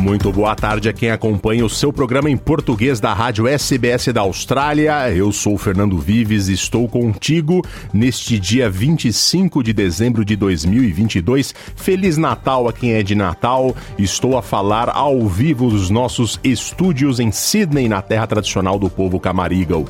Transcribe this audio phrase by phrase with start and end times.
[0.00, 4.22] Muito boa tarde a quem acompanha o seu programa em português da Rádio SBS da
[4.22, 5.10] Austrália.
[5.10, 11.54] Eu sou Fernando Vives e estou contigo neste dia 25 de dezembro de 2022.
[11.76, 13.76] Feliz Natal a quem é de Natal.
[13.98, 19.20] Estou a falar ao vivo dos nossos estúdios em Sydney, na terra tradicional do povo
[19.20, 19.84] Camarigal.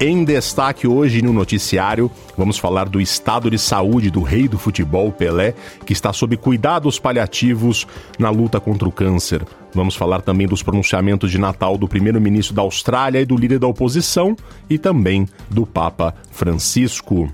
[0.00, 5.12] Em destaque hoje no noticiário, vamos falar do estado de saúde do rei do futebol,
[5.12, 5.54] Pelé,
[5.86, 7.86] que está sob cuidados paliativos
[8.18, 9.44] na luta contra o câncer.
[9.72, 13.66] Vamos falar também dos pronunciamentos de Natal do primeiro-ministro da Austrália e do líder da
[13.66, 14.36] oposição
[14.68, 17.32] e também do Papa Francisco.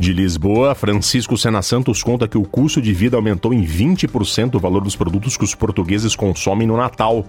[0.00, 4.58] De Lisboa, Francisco Sena Santos conta que o custo de vida aumentou em 20% o
[4.58, 7.26] valor dos produtos que os portugueses consomem no Natal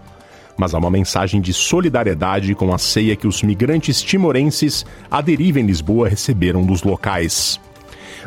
[0.62, 5.59] mas há uma mensagem de solidariedade com a ceia que os migrantes timorenses à deriva
[5.59, 7.59] em Lisboa receberam dos locais.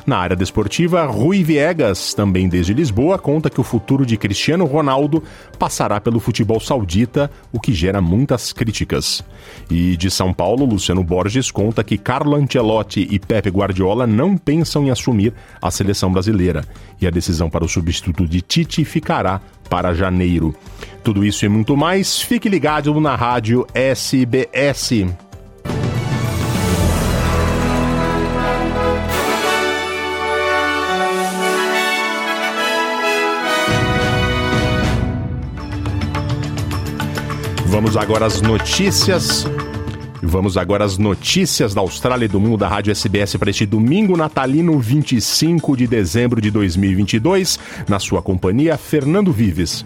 [0.04, 5.22] Na área desportiva, Rui Viegas, também desde Lisboa, conta que o futuro de Cristiano Ronaldo
[5.56, 9.22] passará pelo futebol saudita, o que gera muitas críticas.
[9.70, 14.84] E de São Paulo, Luciano Borges conta que Carlo Ancelotti e Pepe Guardiola não pensam
[14.84, 16.64] em assumir a seleção brasileira
[17.00, 19.40] e a decisão para o substituto de Tite ficará
[19.70, 20.52] para janeiro.
[21.04, 25.04] Tudo isso e muito mais, fique ligado na rádio SBS.
[37.66, 39.46] Vamos agora às notícias.
[40.22, 44.16] Vamos agora às notícias da Austrália e do mundo da Rádio SBS para este domingo
[44.16, 47.58] natalino, 25 de dezembro de 2022.
[47.86, 49.84] Na sua companhia, Fernando Vives.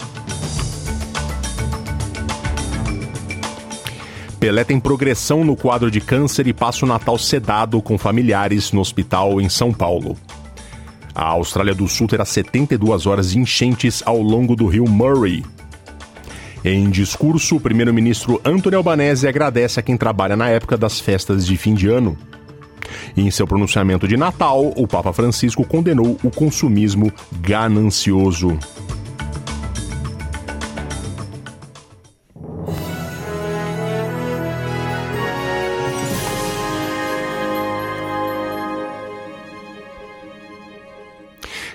[4.38, 8.80] Pelé tem progressão no quadro de câncer e passa o Natal sedado com familiares no
[8.80, 10.16] hospital em São Paulo.
[11.14, 15.42] A Austrália do Sul terá 72 horas de enchentes ao longo do rio Murray,
[16.64, 21.56] em discurso, o primeiro-ministro Anthony Albanese agradece a quem trabalha na época das festas de
[21.56, 22.16] fim de ano.
[23.16, 28.58] em seu pronunciamento de Natal, o Papa Francisco condenou o consumismo ganancioso.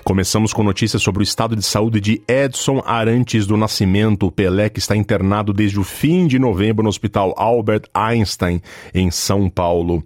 [0.04, 4.78] Começamos com notícias sobre o estado de saúde de Edson Arantes do Nascimento, Pelé, que
[4.78, 8.60] está internado desde o fim de novembro no Hospital Albert Einstein,
[8.92, 10.04] em São Paulo.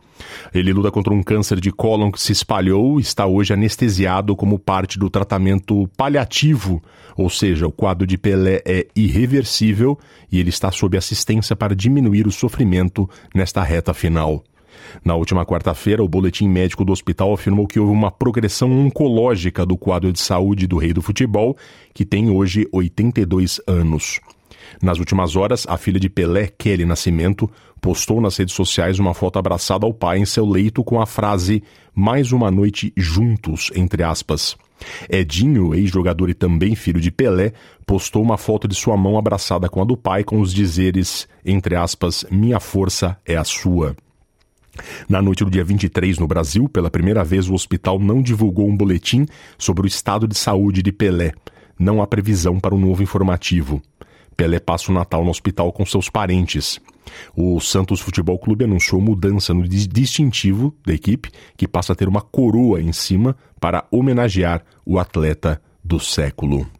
[0.55, 4.57] Ele luta contra um câncer de cólon que se espalhou e está hoje anestesiado como
[4.57, 6.81] parte do tratamento paliativo,
[7.17, 9.99] ou seja, o quadro de Pelé é irreversível
[10.31, 14.45] e ele está sob assistência para diminuir o sofrimento nesta reta final.
[15.05, 19.77] Na última quarta-feira, o boletim médico do hospital afirmou que houve uma progressão oncológica do
[19.77, 21.57] quadro de saúde do rei do futebol,
[21.95, 24.21] que tem hoje 82 anos.
[24.83, 27.51] Nas últimas horas, a filha de Pelé, Kelly Nascimento,
[27.81, 31.63] postou nas redes sociais uma foto abraçada ao pai em seu leito com a frase
[31.95, 34.57] Mais uma noite juntos, entre aspas.
[35.11, 37.53] Edinho, ex-jogador e também filho de Pelé,
[37.87, 41.75] postou uma foto de sua mão abraçada com a do pai com os dizeres, entre
[41.75, 43.97] aspas, Minha força é a sua.
[45.09, 48.77] Na noite do dia 23, no Brasil, pela primeira vez o hospital não divulgou um
[48.77, 51.33] boletim sobre o estado de saúde de Pelé.
[51.79, 53.81] Não há previsão para um novo informativo.
[54.37, 56.81] Pelé passa o Natal no hospital com seus parentes.
[57.37, 62.21] O Santos Futebol Clube anunciou mudança no distintivo da equipe, que passa a ter uma
[62.21, 66.78] coroa em cima para homenagear o atleta do século.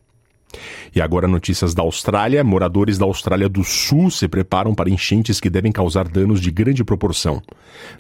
[0.95, 2.43] E agora notícias da Austrália.
[2.43, 6.83] Moradores da Austrália do Sul se preparam para enchentes que devem causar danos de grande
[6.83, 7.43] proporção.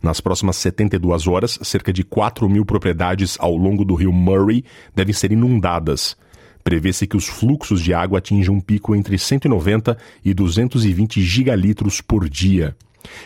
[0.02, 4.64] Nas próximas 72 horas, cerca de 4 mil propriedades ao longo do rio Murray
[4.94, 6.16] devem ser inundadas.
[6.64, 12.28] Prevê-se que os fluxos de água atinjam um pico entre 190 e 220 gigalitros por
[12.28, 12.76] dia.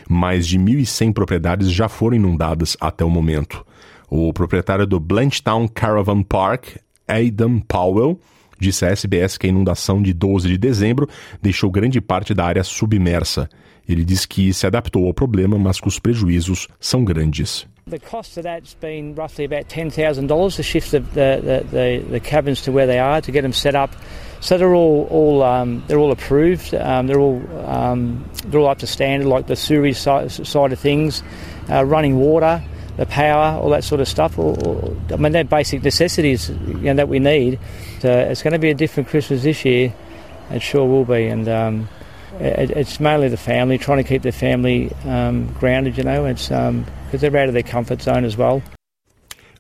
[0.09, 3.65] Mais de 1.100 propriedades já foram inundadas até o momento.
[4.09, 6.77] O proprietário do Blanchtown Caravan Park,
[7.09, 8.21] Aidan Powell,
[8.63, 11.09] Disse a SBS que a inundação de 12 de dezembro
[11.43, 13.49] deixou grande parte da área submersa.
[13.89, 17.67] Ele diz que se adaptou ao problema, mas que os prejuízos são grandes.
[17.91, 22.63] The cost of that's been roughly about $10,000 to shift the, the, the, the cabins
[22.63, 23.91] to where they are, to get them set up
[24.43, 26.75] So they're all all um, they're all approved.
[26.75, 30.81] Um, they're all um, they're all up to standard, like the sewage side, side of
[30.81, 31.23] things,
[31.71, 32.61] uh, running water,
[33.03, 34.39] the power, all that sort of stuff.
[34.39, 37.59] All, all, I mean, they're basic necessities you know, that we need.
[38.01, 39.93] So it's going to be a different Christmas this year.
[40.51, 41.89] It sure will be, and um,
[42.39, 45.99] it, it's mainly the family trying to keep the family um, grounded.
[45.99, 48.63] You know, it's because um, they're out of their comfort zone as well.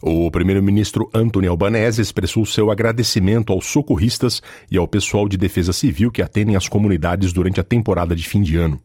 [0.04, 6.10] O primeiro-ministro Anthony Albanese expressou seu agradecimento aos socorristas e ao pessoal de defesa civil
[6.10, 8.80] que atendem as comunidades durante a temporada de fim de ano.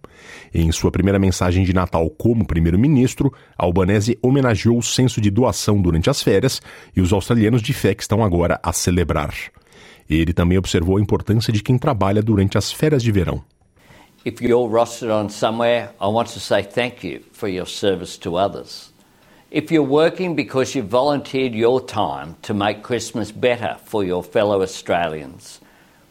[0.54, 6.08] Em sua primeira mensagem de Natal como primeiro-ministro, Albanese homenageou o senso de doação durante
[6.08, 6.62] as férias
[6.96, 9.34] e os australianos de fé que estão agora a celebrar.
[10.08, 13.44] Ele também observou a importância de quem trabalha durante as férias de verão.
[14.24, 18.36] If you're rostered on somewhere, I want to say thank you for your service to
[18.38, 18.96] others.
[19.50, 24.62] If you're working because you've volunteered your time to make Christmas better for your fellow
[24.62, 25.62] Australians,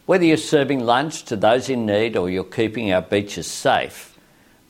[0.07, 4.17] whether you're serving lunch to those in need or you're keeping our beaches safe,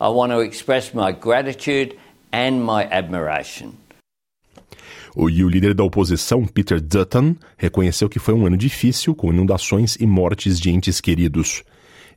[0.01, 1.97] I want to express my gratitude
[2.33, 3.75] and my admiration.
[5.15, 9.33] O, e o líder da oposição, Peter Dutton, reconheceu que foi um ano difícil, com
[9.33, 11.63] inundações e mortes de entes queridos.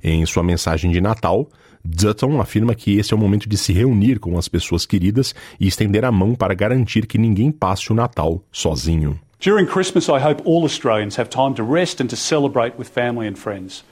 [0.03, 1.47] Em sua mensagem de Natal,
[1.83, 5.67] Dutton afirma que esse é o momento de se reunir com as pessoas queridas e
[5.67, 9.19] estender a mão para garantir que ninguém passe o Natal sozinho.
[9.39, 13.27] During Christmas, I hope all Australians have time to rest and to celebrate with family
[13.27, 13.83] and friends.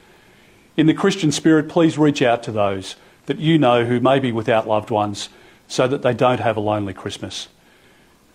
[0.76, 2.98] In the Christian spirit, please reach out to those
[3.28, 5.30] that you know who may be without loved ones
[5.68, 7.48] so that they don't have a lonely Christmas.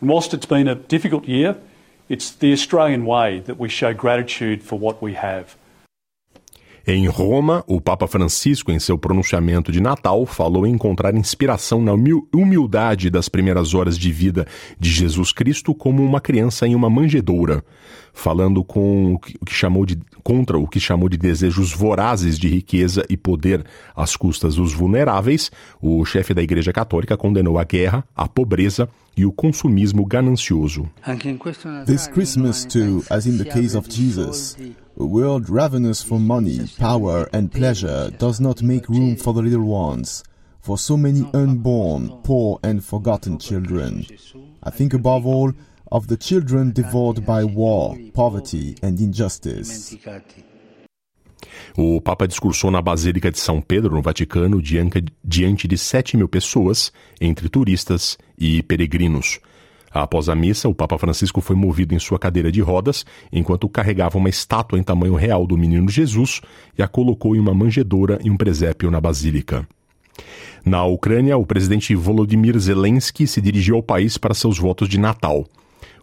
[0.00, 1.56] And whilst it's been a difficult year,
[2.08, 5.56] it's the Australian way that we show gratitude for what we have.
[6.84, 11.92] Em Roma, o Papa Francisco, em seu pronunciamento de Natal, falou em encontrar inspiração na
[11.92, 14.48] humildade das primeiras horas de vida
[14.80, 17.64] de Jesus Cristo como uma criança em uma manjedoura,
[18.12, 23.04] falando com o que chamou de, contra o que chamou de desejos vorazes de riqueza
[23.08, 23.64] e poder
[23.96, 25.50] às custas dos vulneráveis.
[25.80, 30.88] O chefe da Igreja Católica condenou a guerra, a pobreza e o consumismo ganancioso.
[31.86, 34.56] This Christmas too, as in the case of Jesus,
[35.00, 39.66] A world ravenous for money, power, and pleasure does not make room for the little
[39.66, 40.22] ones,
[40.60, 44.04] for so many unborn, poor, and forgotten children.
[44.62, 45.52] I think above all
[45.92, 49.98] of the children devoured by war, poverty, and injustice.
[51.76, 54.60] O Papa discursou na Basílica de São Pedro, no Vaticano,
[55.22, 56.90] diante de 7 mil pessoas,
[57.20, 59.38] entre turistas e peregrinos.
[59.90, 64.16] Após a missa, o Papa Francisco foi movido em sua cadeira de rodas enquanto carregava
[64.16, 66.40] uma estátua em tamanho real do menino Jesus
[66.78, 69.68] e a colocou em uma manjedoura e um presépio na basílica.
[70.64, 75.44] Na Ucrânia, o presidente Volodymyr Zelensky se dirigiu ao país para seus votos de Natal.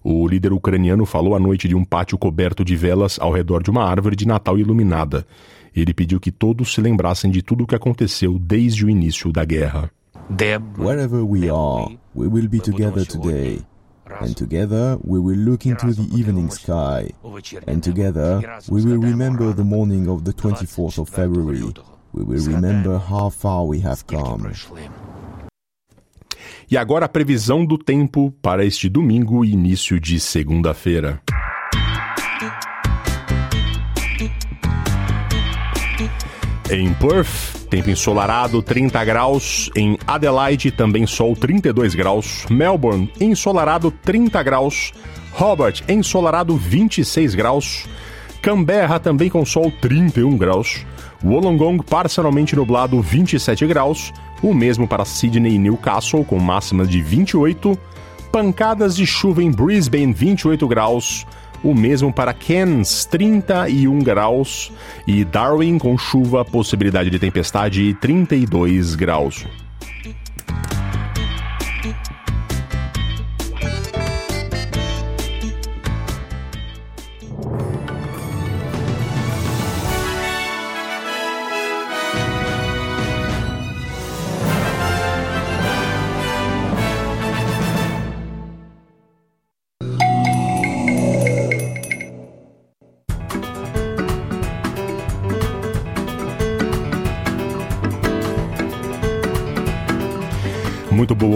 [0.04, 3.69] O líder ucraniano falou à noite de um pátio coberto de velas ao redor de
[3.69, 5.25] uma árvore de Natal iluminada.
[5.75, 9.46] Ele pediu que todos se lembrassem de tudo o que aconteceu desde o início da
[9.46, 9.92] guerra.
[10.78, 13.62] Wherever we are, we will be together today.
[14.22, 17.13] And together we will look into the evening sky.
[17.68, 21.74] And together we will remember the morning of the 24th of February.
[22.13, 24.51] We will remember how far we have come.
[26.71, 31.21] E agora a previsão do tempo para este domingo e início de segunda-feira.
[36.72, 39.70] Em Perth, Tempo ensolarado, 30 graus.
[39.75, 42.46] Em Adelaide, também sol, 32 graus.
[42.50, 44.91] Melbourne, ensolarado, 30 graus.
[45.39, 47.88] Hobart, ensolarado, 26 graus.
[48.41, 50.86] Canberra, também com sol, 31 graus.
[51.24, 54.13] Wollongong, parcialmente nublado, 27 graus.
[54.41, 57.77] O mesmo para Sydney e Newcastle, com máximas de 28.
[58.31, 61.25] Pancadas de chuva em Brisbane, 28 graus
[61.63, 64.72] o mesmo para Cairns, 31 graus,
[65.05, 69.46] e Darwin com chuva, possibilidade de tempestade 32 graus.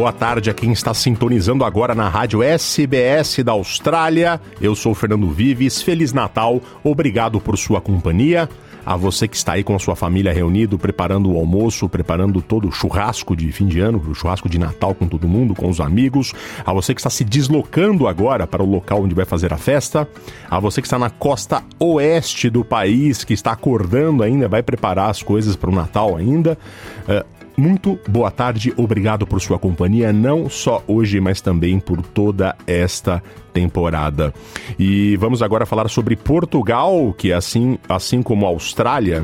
[0.04, 4.42] Boa tarde a quem está sintonizando agora na rádio SBS da Austrália.
[4.60, 5.82] Eu sou Fernando Vives.
[5.82, 6.62] Feliz Natal.
[6.84, 8.50] Obrigado por sua companhia.
[8.86, 12.68] A você que está aí com a sua família reunido, preparando o almoço, preparando todo
[12.68, 15.80] o churrasco de fim de ano, o churrasco de Natal com todo mundo, com os
[15.80, 16.34] amigos.
[16.66, 20.06] A você que está se deslocando agora para o local onde vai fazer a festa.
[20.50, 25.10] A você que está na costa oeste do país, que está acordando ainda, vai preparar
[25.10, 26.58] as coisas para o Natal ainda.
[27.56, 33.22] Muito boa tarde, obrigado por sua companhia, não só hoje, mas também por toda esta
[33.54, 34.34] temporada.
[34.80, 39.24] E vamos agora falar sobre Portugal, que assim, assim como a Austrália,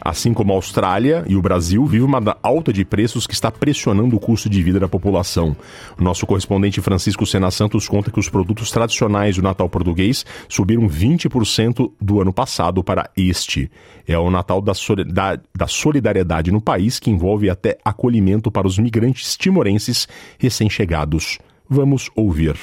[0.00, 4.16] Assim como a Austrália e o Brasil, vive uma alta de preços que está pressionando
[4.16, 5.56] o custo de vida da população.
[5.98, 10.88] O nosso correspondente Francisco Sena Santos conta que os produtos tradicionais do Natal português subiram
[10.88, 13.70] 20% do ano passado para este.
[14.06, 20.08] É o Natal da solidariedade no país que envolve até acolhimento para os migrantes timorenses
[20.38, 21.38] recém-chegados.
[21.68, 22.56] Vamos ouvir.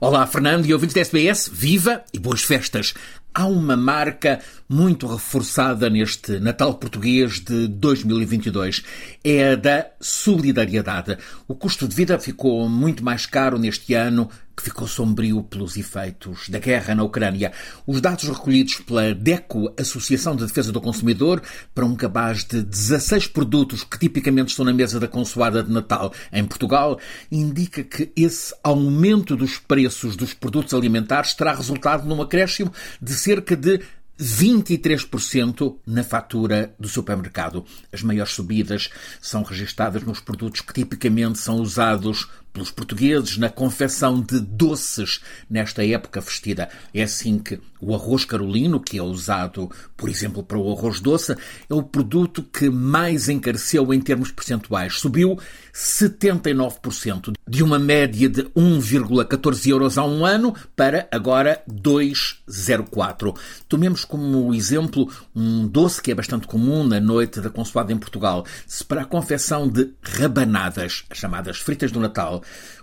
[0.00, 2.94] Olá, Fernando e ouvintes da SBS, viva e boas festas!
[3.34, 4.40] Há uma marca
[4.72, 8.84] muito reforçada neste Natal português de 2022.
[9.24, 11.18] É a da solidariedade.
[11.48, 16.48] O custo de vida ficou muito mais caro neste ano, que ficou sombrio pelos efeitos
[16.48, 17.50] da guerra na Ucrânia.
[17.84, 21.42] Os dados recolhidos pela DECO, Associação de Defesa do Consumidor,
[21.74, 26.12] para um cabaz de 16 produtos que tipicamente estão na mesa da consoada de Natal
[26.32, 27.00] em Portugal,
[27.32, 32.72] indica que esse aumento dos preços dos produtos alimentares terá resultado num acréscimo
[33.02, 33.80] de cerca de
[34.20, 37.64] 23% na fatura do supermercado.
[37.92, 44.20] As maiores subidas são registadas nos produtos que tipicamente são usados pelos portugueses na confecção
[44.20, 46.68] de doces nesta época vestida.
[46.92, 51.32] É assim que o arroz carolino, que é usado, por exemplo, para o arroz doce,
[51.32, 54.98] é o produto que mais encareceu em termos percentuais.
[54.98, 55.38] Subiu
[55.72, 63.36] 79%, de uma média de 1,14 euros a um ano para agora 2,04.
[63.68, 68.44] Tomemos como exemplo um doce que é bastante comum na noite da consoada em Portugal.
[68.66, 72.39] Se para a confecção de rabanadas, as chamadas fritas do Natal,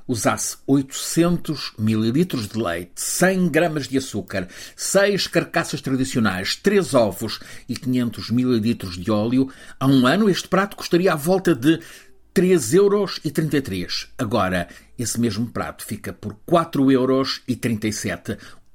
[0.08, 7.76] usasse 800 ml de leite, 100 gramas de açúcar, 6 carcaças tradicionais, 3 ovos e
[7.76, 9.50] 500 ml de óleo,
[9.80, 11.80] há um ano este prato custaria à volta de
[12.38, 14.08] 3,33 euros.
[14.16, 17.42] Agora, esse mesmo prato fica por 4,37 euros,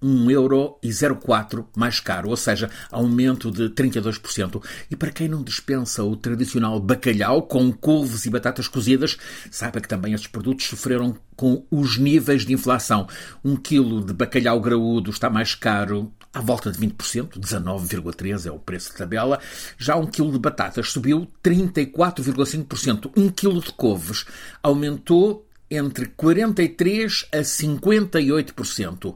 [0.02, 4.62] 1,04€ mais caro, ou seja, aumento de 32%.
[4.90, 9.16] E para quem não dispensa o tradicional bacalhau com couves e batatas cozidas,
[9.50, 13.06] saiba que também estes produtos sofreram com os níveis de inflação.
[13.44, 18.58] Um quilo de bacalhau graúdo está mais caro à volta de 20%, 19,3% é o
[18.58, 19.38] preço de tabela.
[19.76, 23.10] Já um quilo de batatas subiu 34,5%.
[23.16, 24.24] Um quilo de couves
[24.62, 29.14] aumentou entre 43% a 58%.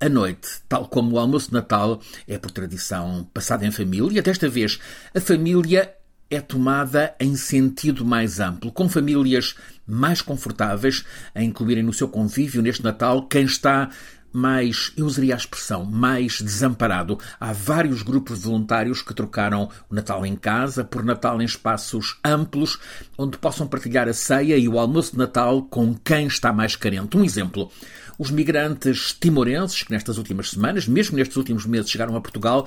[0.00, 4.22] A noite, tal como o almoço de Natal, é por tradição passada em família.
[4.22, 4.78] Desta vez,
[5.12, 5.92] a família
[6.30, 12.62] é tomada em sentido mais amplo, com famílias mais confortáveis a incluírem no seu convívio
[12.62, 13.90] neste Natal quem está
[14.32, 17.18] mais, eu usaria a expressão, mais desamparado.
[17.40, 22.78] Há vários grupos voluntários que trocaram o Natal em casa por Natal em espaços amplos,
[23.16, 27.16] onde possam partilhar a ceia e o almoço de Natal com quem está mais carente.
[27.16, 27.70] Um exemplo.
[28.18, 32.66] Os migrantes timorenses, que nestas últimas semanas, mesmo nestes últimos meses, chegaram a Portugal,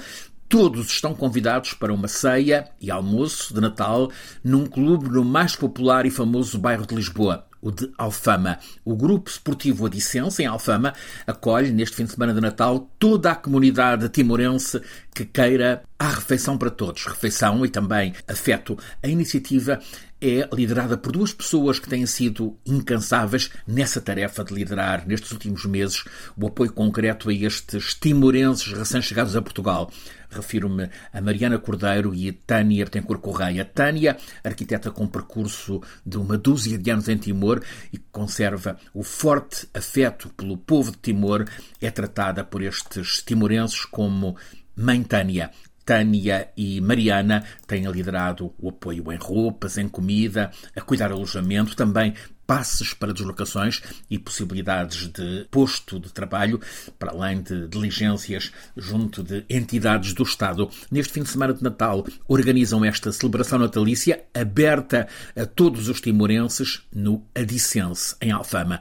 [0.51, 4.12] Todos estão convidados para uma ceia e almoço de Natal
[4.43, 8.60] num clube no mais popular e famoso bairro de Lisboa, o de Alfama.
[8.84, 10.93] O Grupo Esportivo Adicense, em Alfama,
[11.25, 14.81] acolhe neste fim de semana de Natal toda a comunidade timorense
[15.15, 17.05] que queira a refeição para todos.
[17.05, 18.77] Refeição e também afeto.
[19.01, 19.79] A iniciativa
[20.21, 25.65] é liderada por duas pessoas que têm sido incansáveis nessa tarefa de liderar nestes últimos
[25.65, 26.03] meses
[26.37, 29.91] o apoio concreto a estes timorenses recém-chegados a Portugal.
[30.29, 33.65] Refiro-me a Mariana Cordeiro e Tânia Betancourt Correia.
[33.65, 37.61] Tânia, arquiteta com percurso de uma dúzia de anos em Timor
[37.91, 41.45] e que conserva o forte afeto pelo povo de Timor,
[41.81, 44.37] é tratada por estes timorenses como
[44.75, 45.51] Mãe Tânia.
[45.91, 52.13] Tânia e Mariana têm liderado o apoio em roupas, em comida, a cuidar alojamento, também
[52.48, 56.62] passes para deslocações e possibilidades de posto de trabalho,
[56.98, 60.69] para além de diligências junto de entidades do Estado.
[60.89, 66.88] Neste fim de semana de Natal, organizam esta celebração natalícia aberta a todos os timorenses
[66.95, 68.79] no Adicense, em Alfama.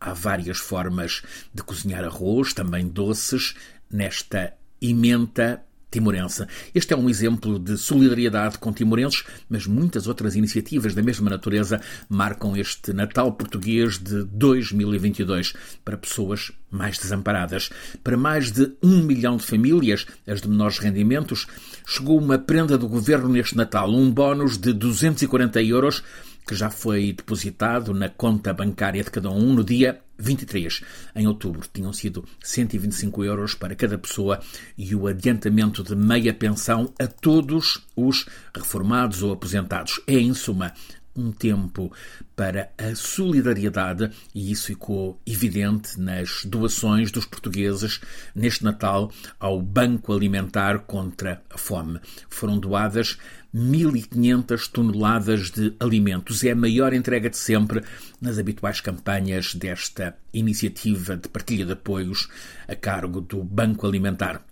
[0.00, 3.56] Há várias formas de cozinhar arroz, também doces,
[3.90, 5.60] nesta imenta
[5.92, 6.46] timorense.
[6.74, 11.80] Este é um exemplo de solidariedade com timorenses, mas muitas outras iniciativas da mesma natureza
[12.08, 15.52] marcam este Natal português de 2022
[15.84, 17.70] para pessoas mais desamparadas.
[18.02, 21.46] Para mais de um milhão de famílias, as de menores rendimentos,
[21.86, 26.02] chegou uma prenda do governo neste Natal, um bónus de 240 euros
[26.46, 30.82] que já foi depositado na conta bancária de cada um no dia 23.
[31.16, 34.40] Em outubro tinham sido 125 euros para cada pessoa
[34.78, 40.00] e o adiantamento de meia pensão a todos os reformados ou aposentados.
[40.06, 40.72] É, em suma,
[41.14, 41.92] um tempo
[42.34, 48.00] para a solidariedade e isso ficou evidente nas doações dos portugueses
[48.34, 52.00] neste Natal ao Banco Alimentar contra a Fome.
[52.28, 53.18] Foram doadas
[53.54, 56.42] 1.500 toneladas de alimentos.
[56.42, 57.82] É a maior entrega de sempre
[58.20, 62.28] nas habituais campanhas desta iniciativa de partilha de apoios
[62.66, 64.42] a cargo do Banco Alimentar.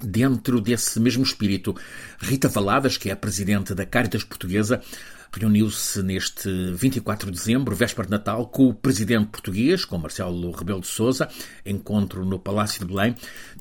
[0.00, 1.74] Dentro desse mesmo espírito,
[2.20, 4.82] Rita Valadas, que é a presidente da Caritas Portuguesa,
[5.32, 10.80] reuniu-se neste 24 de dezembro, véspera de Natal, com o presidente português, com Marcelo Rebelo
[10.80, 11.28] de Sousa,
[11.64, 13.14] encontro no Palácio de Belém,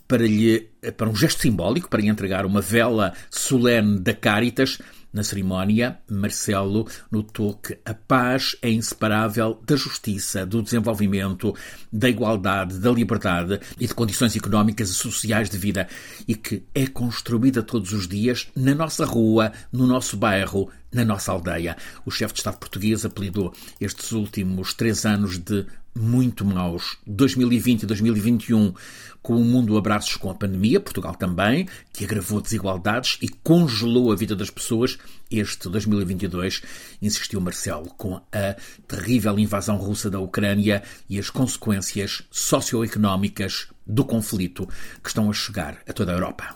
[0.08, 4.80] para, lhe, para um gesto simbólico, para lhe entregar uma vela solene da Caritas,
[5.16, 11.56] na cerimónia, Marcelo notou que a paz é inseparável da justiça, do desenvolvimento,
[11.90, 15.88] da igualdade, da liberdade e de condições económicas e sociais de vida
[16.28, 21.32] e que é construída todos os dias na nossa rua, no nosso bairro, na nossa
[21.32, 21.78] aldeia.
[22.06, 25.66] O chefe de Estado português apelidou estes últimos três anos de
[25.98, 26.98] muito maus.
[27.08, 28.74] 2020 e 2021,
[29.22, 34.12] com o mundo a braços com a pandemia, Portugal também, que agravou desigualdades e congelou
[34.12, 34.98] a vida das pessoas.
[35.32, 36.62] Este 2022,
[37.02, 38.56] insistiu Marcelo, com a
[38.88, 44.68] terrível invasão russa da Ucrânia e as consequências socioeconómicas do conflito
[45.02, 46.56] que estão a chegar a toda a Europa.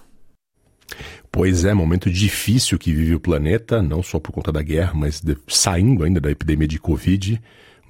[1.31, 5.21] Pois é, momento difícil que vive o planeta, não só por conta da guerra, mas
[5.21, 7.39] de, saindo ainda da epidemia de Covid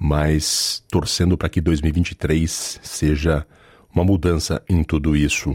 [0.00, 3.46] mas torcendo para que 2023 seja
[3.94, 5.54] uma mudança em tudo isso.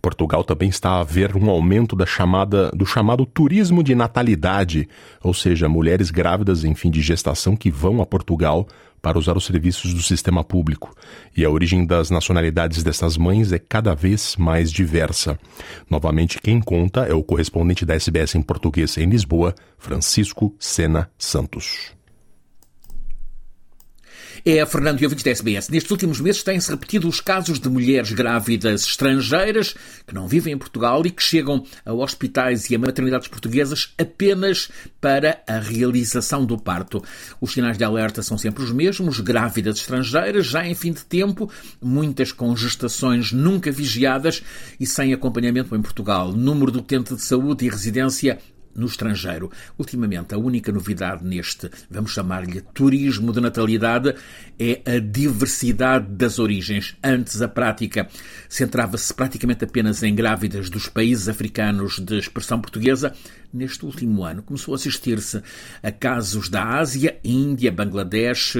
[0.00, 4.88] Portugal também está a ver um aumento da chamada, do chamado turismo de natalidade,
[5.22, 8.66] ou seja, mulheres grávidas em fim de gestação que vão a Portugal
[9.02, 10.94] para usar os serviços do sistema público.
[11.36, 15.38] E a origem das nacionalidades dessas mães é cada vez mais diversa.
[15.88, 21.99] Novamente, quem conta é o correspondente da SBS em português em Lisboa, Francisco Sena Santos.
[24.44, 25.68] É Fernando ouvintes da SBS.
[25.68, 29.74] Nestes últimos meses têm-se repetido os casos de mulheres grávidas estrangeiras
[30.06, 34.70] que não vivem em Portugal e que chegam a hospitais e a maternidades portuguesas apenas
[34.98, 37.02] para a realização do parto.
[37.38, 41.50] Os sinais de alerta são sempre os mesmos: grávidas estrangeiras, já em fim de tempo,
[41.80, 44.42] muitas com gestações nunca vigiadas
[44.78, 46.32] e sem acompanhamento em Portugal.
[46.32, 48.38] Número do utente de saúde e residência
[48.74, 49.50] no estrangeiro.
[49.78, 54.14] Ultimamente, a única novidade neste, vamos chamar-lhe turismo de natalidade,
[54.58, 56.96] é a diversidade das origens.
[57.02, 58.08] Antes, a prática
[58.48, 63.14] centrava-se praticamente apenas em grávidas dos países africanos de expressão portuguesa.
[63.52, 65.42] Neste último ano, começou a assistir-se
[65.82, 68.56] a casos da Ásia, Índia, Bangladesh,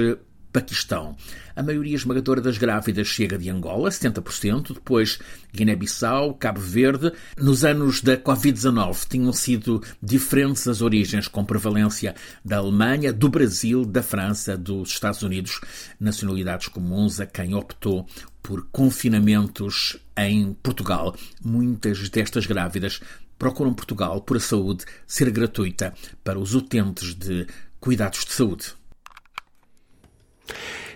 [0.51, 1.15] Paquistão.
[1.55, 5.19] A maioria esmagadora das grávidas chega de Angola, 70%, depois
[5.53, 7.11] Guiné-Bissau, Cabo Verde.
[7.37, 13.85] Nos anos da Covid-19 tinham sido diferentes as origens, com prevalência da Alemanha, do Brasil,
[13.85, 15.59] da França, dos Estados Unidos,
[15.99, 18.07] nacionalidades comuns a quem optou
[18.41, 21.15] por confinamentos em Portugal.
[21.43, 22.99] Muitas destas grávidas
[23.37, 27.47] procuram Portugal por a saúde ser gratuita para os utentes de
[27.79, 28.80] cuidados de saúde.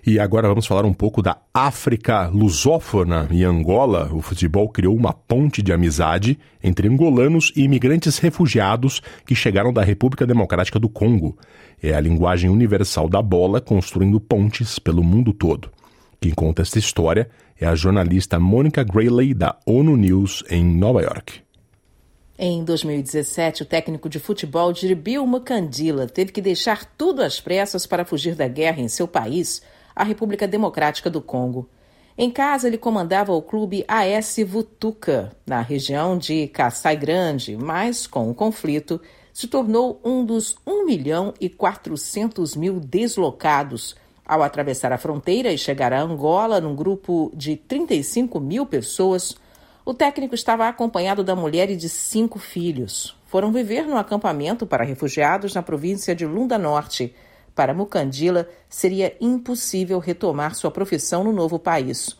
[0.05, 3.27] E agora vamos falar um pouco da África lusófona.
[3.31, 9.33] Em Angola, o futebol criou uma ponte de amizade entre angolanos e imigrantes refugiados que
[9.33, 11.37] chegaram da República Democrática do Congo.
[11.81, 15.71] É a linguagem universal da bola construindo pontes pelo mundo todo.
[16.21, 21.44] Quem conta esta história é a jornalista Mônica Grayley, da ONU News, em Nova York.
[22.37, 28.03] Em 2017, o técnico de futebol Diribil Mukandila teve que deixar tudo às pressas para
[28.03, 29.61] fugir da guerra em seu país
[29.95, 31.69] a República Democrática do Congo.
[32.17, 38.29] Em casa, ele comandava o clube AS Vutuka, na região de Kassai Grande, mas, com
[38.29, 38.99] o conflito,
[39.33, 43.95] se tornou um dos 1 milhão e 400 mil deslocados.
[44.25, 49.35] Ao atravessar a fronteira e chegar a Angola, num grupo de 35 mil pessoas,
[49.85, 53.15] o técnico estava acompanhado da mulher e de cinco filhos.
[53.27, 57.13] Foram viver no acampamento para refugiados na província de Lunda Norte,
[57.53, 62.17] para Mukandila, seria impossível retomar sua profissão no novo país.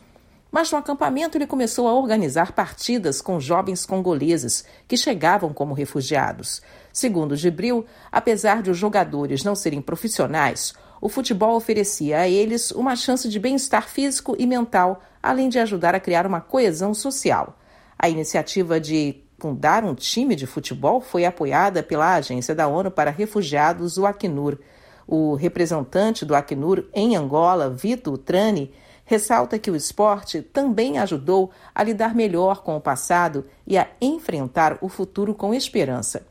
[0.48, 6.62] mas no acampamento ele começou a organizar partidas com jovens congoleses que chegavam como refugiados.
[6.92, 10.72] Segundo Gibril, apesar de os jogadores não serem profissionais,
[11.06, 15.94] o futebol oferecia a eles uma chance de bem-estar físico e mental, além de ajudar
[15.94, 17.56] a criar uma coesão social.
[17.96, 23.12] A iniciativa de fundar um time de futebol foi apoiada pela Agência da ONU para
[23.12, 24.58] Refugiados, o Acnur.
[25.06, 31.84] O representante do Acnur em Angola, Vito Trani, ressalta que o esporte também ajudou a
[31.84, 36.26] lidar melhor com o passado e a enfrentar o futuro com esperança.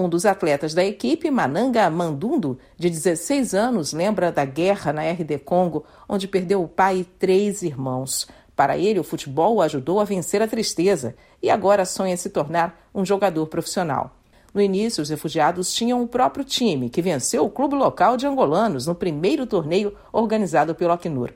[0.00, 5.40] Um dos atletas da equipe, Mananga Mandundo, de 16 anos, lembra da guerra na RD
[5.40, 8.26] Congo, onde perdeu o pai e três irmãos.
[8.56, 12.88] Para ele, o futebol o ajudou a vencer a tristeza e agora sonha se tornar
[12.94, 14.16] um jogador profissional.
[14.54, 18.86] No início, os refugiados tinham o próprio time, que venceu o clube local de angolanos
[18.86, 21.30] no primeiro torneio organizado pelo Acnur.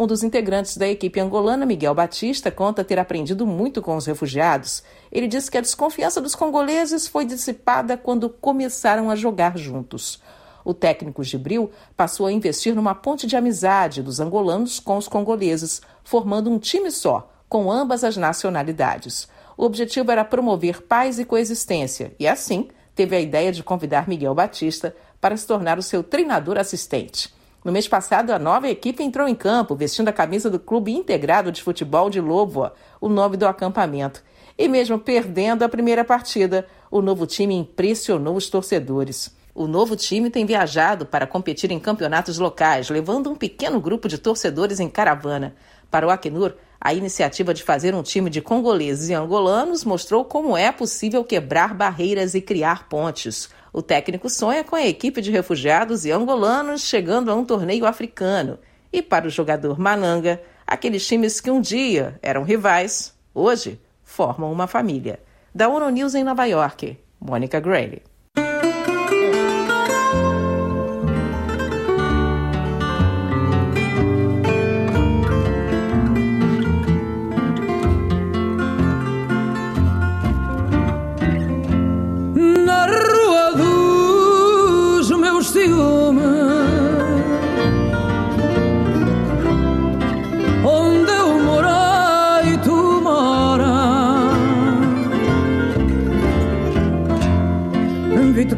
[0.00, 4.82] Um dos integrantes da equipe angolana, Miguel Batista, conta ter aprendido muito com os refugiados.
[5.12, 10.18] Ele disse que a desconfiança dos congoleses foi dissipada quando começaram a jogar juntos.
[10.64, 15.82] O técnico Gibril passou a investir numa ponte de amizade dos angolanos com os congoleses,
[16.02, 19.28] formando um time só, com ambas as nacionalidades.
[19.54, 24.34] O objetivo era promover paz e coexistência, e assim teve a ideia de convidar Miguel
[24.34, 27.38] Batista para se tornar o seu treinador assistente.
[27.62, 31.52] No mês passado, a nova equipe entrou em campo vestindo a camisa do Clube Integrado
[31.52, 34.22] de Futebol de Loboa, o nome do acampamento.
[34.56, 39.36] E mesmo perdendo a primeira partida, o novo time impressionou os torcedores.
[39.54, 44.16] O novo time tem viajado para competir em campeonatos locais, levando um pequeno grupo de
[44.16, 45.54] torcedores em caravana.
[45.90, 50.56] Para o Acnur, a iniciativa de fazer um time de congoleses e angolanos mostrou como
[50.56, 53.50] é possível quebrar barreiras e criar pontes.
[53.72, 58.58] O técnico sonha com a equipe de refugiados e angolanos chegando a um torneio africano.
[58.92, 64.66] E para o jogador Mananga, aqueles times que um dia eram rivais, hoje formam uma
[64.66, 65.20] família.
[65.54, 68.02] Da ONU News em Nova York, Mônica Grayle.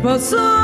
[0.02, 0.61] Passar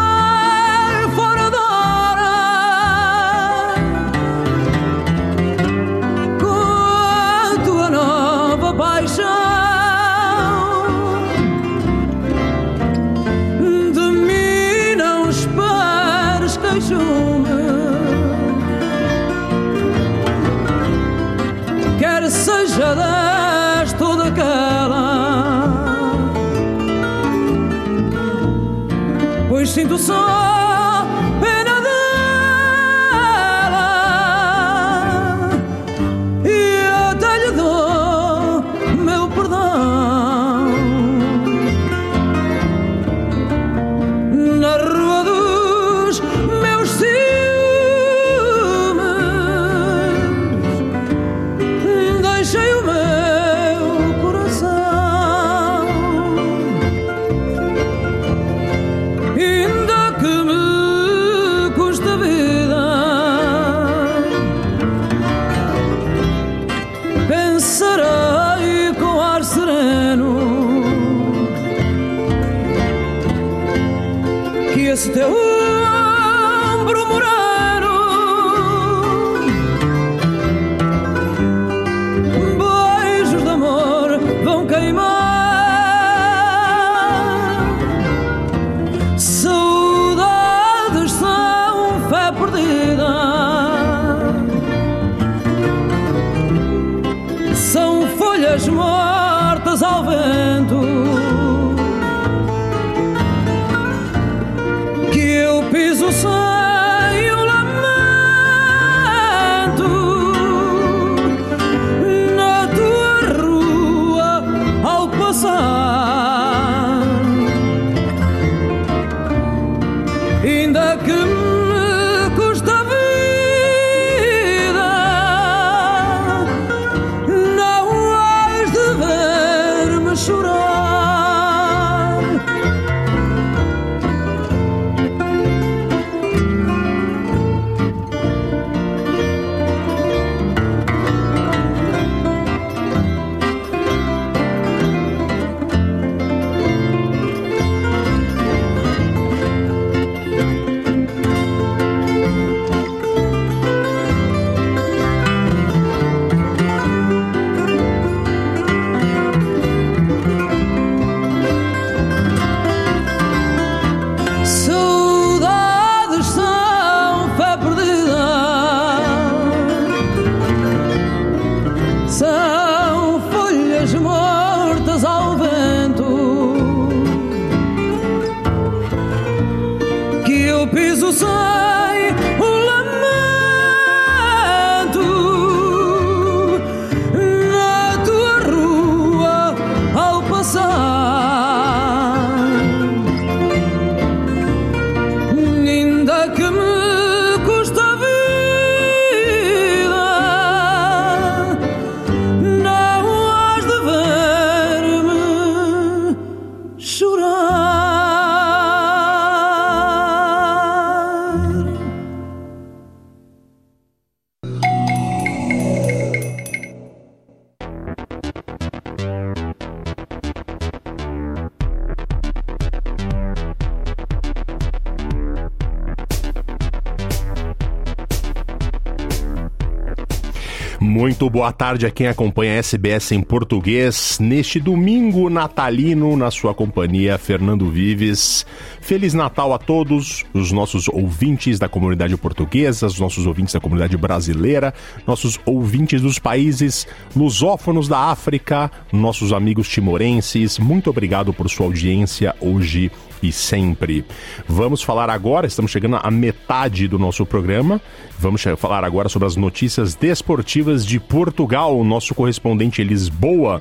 [231.31, 237.19] Boa tarde a quem acompanha a SBS em português neste domingo natalino na sua companhia,
[237.19, 238.47] Fernando Vives.
[238.81, 243.95] Feliz Natal a todos os nossos ouvintes da comunidade portuguesa, os nossos ouvintes da comunidade
[243.99, 244.73] brasileira,
[245.07, 250.59] nossos ouvintes dos países lusófonos da África, nossos amigos timorenses.
[250.59, 252.91] Muito obrigado por sua audiência hoje
[253.23, 254.05] e sempre.
[254.47, 257.81] Vamos falar agora, estamos chegando à metade do nosso programa.
[258.19, 261.83] Vamos falar agora sobre as notícias desportivas de Portugal.
[261.85, 263.61] Nosso correspondente em Lisboa,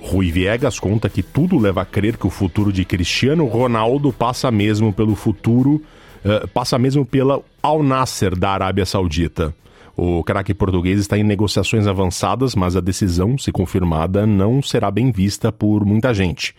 [0.00, 4.50] Rui Viegas, conta que tudo leva a crer que o futuro de Cristiano Ronaldo passa
[4.50, 5.82] mesmo pelo futuro,
[6.24, 9.54] eh, passa mesmo pela Al Nasser da Arábia Saudita.
[9.96, 15.10] O craque português está em negociações avançadas, mas a decisão, se confirmada, não será bem
[15.10, 16.54] vista por muita gente.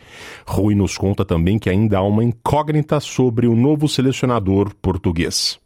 [0.48, 5.60] Rui nos conta também que ainda há uma incógnita sobre o novo selecionador português.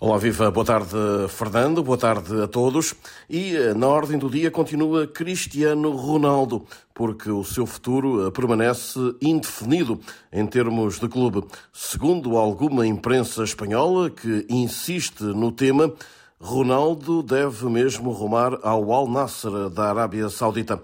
[0.00, 0.48] Olá, viva.
[0.48, 0.94] Boa tarde,
[1.28, 1.82] Fernando.
[1.82, 2.94] Boa tarde a todos.
[3.28, 8.96] E eh, na ordem do dia continua Cristiano Ronaldo, porque o seu futuro eh, permanece
[9.20, 9.98] indefinido
[10.32, 11.44] em termos de clube.
[11.72, 15.92] Segundo alguma imprensa espanhola que insiste no tema,
[16.40, 20.80] Ronaldo deve mesmo rumar ao Al Nassr da Arábia Saudita.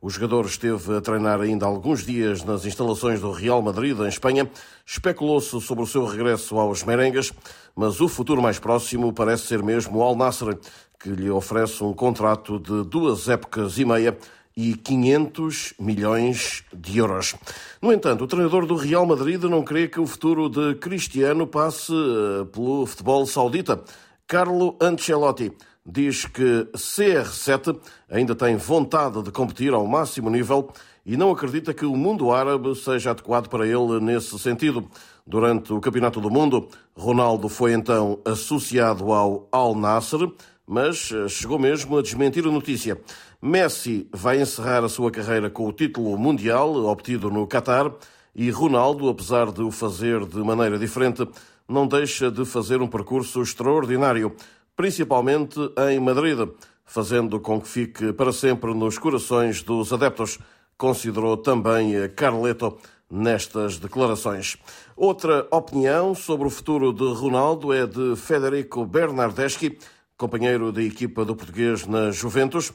[0.00, 4.48] O jogador esteve a treinar ainda alguns dias nas instalações do Real Madrid, em Espanha.
[4.86, 7.32] Especulou-se sobre o seu regresso aos merengues,
[7.78, 10.58] mas o futuro mais próximo parece ser mesmo o Al Nassr,
[10.98, 14.18] que lhe oferece um contrato de duas épocas e meia
[14.56, 17.36] e 500 milhões de euros.
[17.80, 21.92] No entanto, o treinador do Real Madrid não crê que o futuro de Cristiano passe
[21.92, 23.80] eh, pelo futebol saudita.
[24.26, 25.52] Carlo Ancelotti
[25.86, 27.78] diz que CR7
[28.10, 30.72] ainda tem vontade de competir ao máximo nível
[31.06, 34.90] e não acredita que o mundo árabe seja adequado para ele nesse sentido.
[35.26, 40.32] Durante o Campeonato do Mundo, Ronaldo foi então associado ao Al Nassr,
[40.66, 43.00] mas eh, chegou mesmo a desmentir a notícia.
[43.40, 47.94] Messi vai encerrar a sua carreira com o título mundial obtido no Qatar
[48.34, 51.24] e Ronaldo, apesar de o fazer de maneira diferente,
[51.68, 54.34] não deixa de fazer um percurso extraordinário,
[54.74, 56.48] principalmente em Madrid,
[56.84, 60.40] fazendo com que fique para sempre nos corações dos adeptos,
[60.76, 62.76] considerou também Carleto
[63.10, 64.56] nestas declarações.
[64.96, 69.78] Outra opinião sobre o futuro de Ronaldo é de Federico Bernardeschi,
[70.16, 72.72] companheiro da equipa do português na Juventus,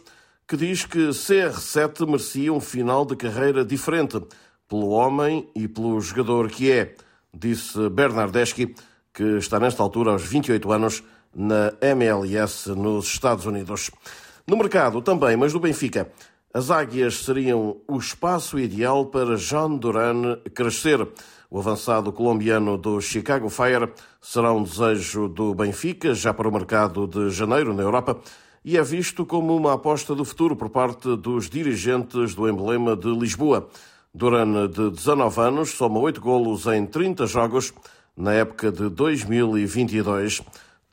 [0.47, 4.21] que diz que CR7 merecia um final de carreira diferente
[4.67, 6.95] pelo homem e pelo jogador que é,
[7.33, 8.73] disse Bernardeschi,
[9.13, 11.03] que está nesta altura aos 28 anos
[11.35, 13.91] na MLS nos Estados Unidos.
[14.47, 16.11] No mercado também, mas no Benfica,
[16.53, 21.07] as águias seriam o espaço ideal para John Duran crescer.
[21.49, 27.07] O avançado colombiano do Chicago Fire será um desejo do Benfica já para o mercado
[27.07, 28.19] de janeiro na Europa
[28.63, 33.09] e é visto como uma aposta do futuro por parte dos dirigentes do emblema de
[33.09, 33.67] Lisboa.
[34.13, 37.73] Duran, de 19 anos, soma 8 golos em 30 jogos
[38.15, 40.41] na época de 2022.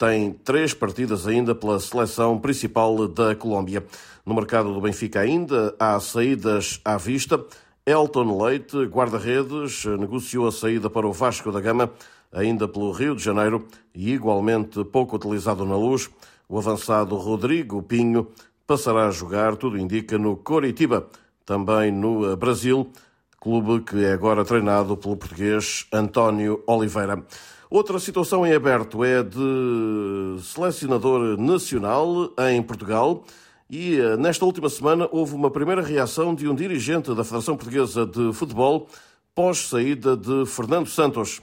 [0.01, 3.85] Tem três partidas ainda pela seleção principal da Colômbia.
[4.25, 7.45] No mercado do Benfica ainda há saídas à vista.
[7.85, 11.91] Elton Leite, guarda-redes, negociou a saída para o Vasco da Gama,
[12.33, 16.09] ainda pelo Rio de Janeiro, e igualmente pouco utilizado na luz.
[16.49, 18.29] O avançado Rodrigo Pinho
[18.67, 21.09] passará a jogar, tudo indica, no Coritiba,
[21.45, 22.91] também no Brasil,
[23.39, 27.23] clube que é agora treinado pelo português António Oliveira.
[27.71, 33.23] Outra situação em aberto é de selecionador nacional em Portugal.
[33.71, 38.33] E nesta última semana houve uma primeira reação de um dirigente da Federação Portuguesa de
[38.33, 38.89] Futebol
[39.37, 41.41] pós saída de Fernando Santos.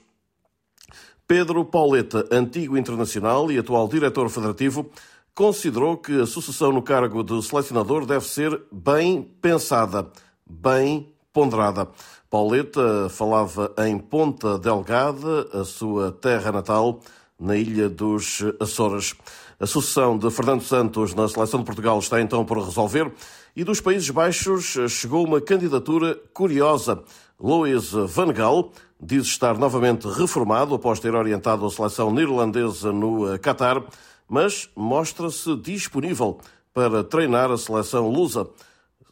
[1.26, 4.92] Pedro Pauleta, antigo internacional e atual diretor federativo,
[5.34, 10.12] considerou que a sucessão no cargo de selecionador deve ser bem pensada,
[10.46, 11.88] bem ponderada.
[12.30, 17.00] Pauleta falava em Ponta Delgada, a sua terra natal,
[17.40, 19.16] na ilha dos Açores.
[19.60, 23.12] A sucessão de Fernando Santos na seleção de Portugal está então por resolver
[23.56, 27.02] e dos Países Baixos chegou uma candidatura curiosa.
[27.40, 33.82] Louis Van Gaal diz estar novamente reformado após ter orientado a seleção neerlandesa no Qatar,
[34.28, 36.40] mas mostra-se disponível
[36.74, 38.48] para treinar a seleção lusa,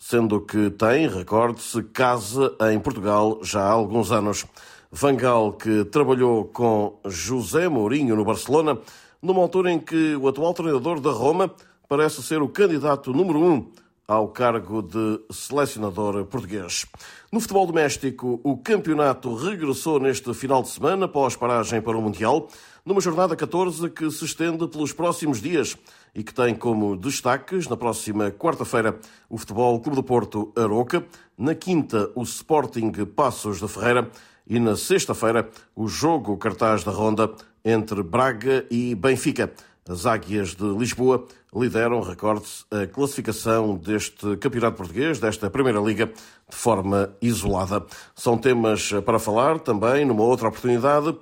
[0.07, 4.45] sendo que tem, recorde-se, casa em Portugal já há alguns anos.
[4.91, 8.77] Van Gaal, que trabalhou com José Mourinho no Barcelona,
[9.19, 11.51] numa altura em que o atual treinador da Roma
[11.89, 13.71] parece ser o candidato número um
[14.07, 16.85] ao cargo de selecionador português.
[17.31, 22.47] No futebol doméstico, o campeonato regressou neste final de semana após paragem para o Mundial,
[22.85, 25.75] numa jornada 14 que se estende pelos próximos dias
[26.13, 31.03] e que tem como destaques, na próxima quarta-feira, o Futebol Clube do Porto Aroca,
[31.35, 34.11] na quinta, o Sporting Passos da Ferreira
[34.47, 37.33] e na sexta-feira, o jogo cartaz da Ronda
[37.65, 39.51] entre Braga e Benfica.
[39.89, 46.55] As Águias de Lisboa lideram, recorde-se, a classificação deste Campeonato Português, desta Primeira Liga, de
[46.55, 47.83] forma isolada.
[48.13, 51.15] São temas para falar também numa outra oportunidade.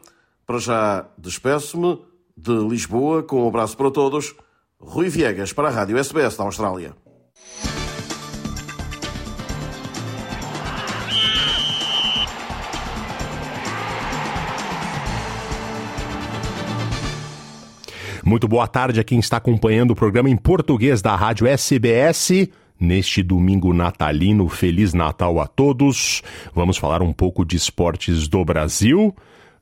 [0.45, 1.99] Para já, despeço-me
[2.36, 4.36] de Lisboa com um abraço para todos.
[4.77, 6.93] Rui Viegas para a Rádio SBS da Austrália.
[18.25, 22.49] Muito boa tarde a quem está acompanhando o programa em português da Rádio SBS.
[22.77, 26.21] Neste domingo natalino, Feliz Natal a todos.
[26.53, 29.15] Vamos falar um pouco de esportes do Brasil.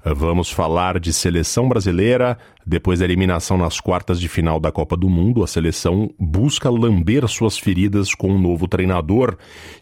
[0.04, 2.38] Vamos falar de seleção brasileira.
[2.66, 7.28] Depois da eliminação nas quartas de final da Copa do Mundo, a seleção busca lamber
[7.28, 9.38] suas feridas com um novo treinador.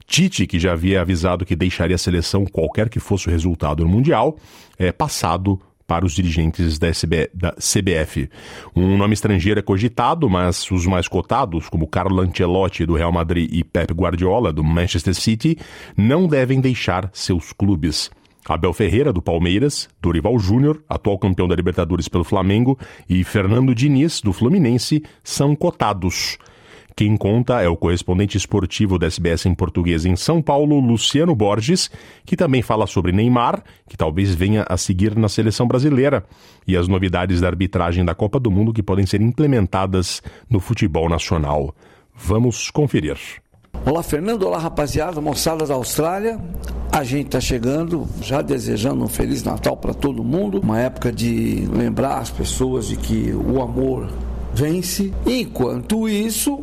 [0.05, 3.89] Tite, que já havia avisado que deixaria a seleção qualquer que fosse o resultado no
[3.89, 4.37] Mundial,
[4.77, 8.29] é passado para os dirigentes da, SB, da CBF.
[8.75, 13.49] Um nome estrangeiro é cogitado, mas os mais cotados, como Carlo Ancelotti do Real Madrid
[13.51, 15.57] e Pep Guardiola do Manchester City,
[15.97, 18.11] não devem deixar seus clubes.
[18.47, 24.21] Abel Ferreira, do Palmeiras, Dorival Júnior, atual campeão da Libertadores pelo Flamengo, e Fernando Diniz,
[24.21, 26.37] do Fluminense, são cotados.
[26.99, 31.89] Quem conta é o correspondente esportivo da SBS em português em São Paulo, Luciano Borges,
[32.25, 36.25] que também fala sobre Neymar, que talvez venha a seguir na seleção brasileira,
[36.67, 41.07] e as novidades da arbitragem da Copa do Mundo que podem ser implementadas no futebol
[41.07, 41.73] nacional.
[42.13, 43.17] Vamos conferir.
[43.85, 44.43] Olá, Fernando.
[44.43, 46.37] Olá, rapaziada, moçada da Austrália.
[46.91, 50.59] A gente está chegando, já desejando um Feliz Natal para todo mundo.
[50.61, 54.11] Uma época de lembrar as pessoas de que o amor
[54.53, 55.13] vence.
[55.25, 56.61] Enquanto isso,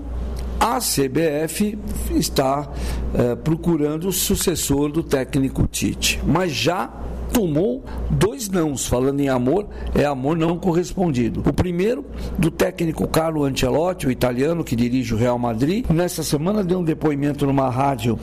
[0.61, 1.79] a CBF
[2.11, 2.69] está
[3.15, 6.91] eh, procurando o sucessor do técnico Tite, mas já
[7.37, 8.87] tomou dois nãos.
[8.87, 11.43] Falando em amor, é amor não correspondido.
[11.47, 12.03] O primeiro,
[12.39, 15.85] do técnico Carlo Ancelotti, o italiano que dirige o Real Madrid.
[15.91, 18.19] Nessa semana deu um depoimento numa rádio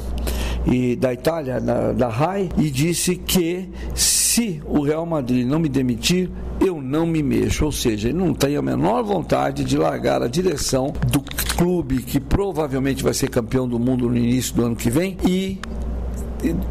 [0.66, 5.70] e, da Itália, da, da RAI, e disse que se o Real Madrid não me
[5.70, 7.66] demitir, eu não me mexo.
[7.66, 11.22] Ou seja, ele não tem a menor vontade de largar a direção do
[11.56, 15.60] clube que provavelmente vai ser campeão do mundo no início do ano que vem e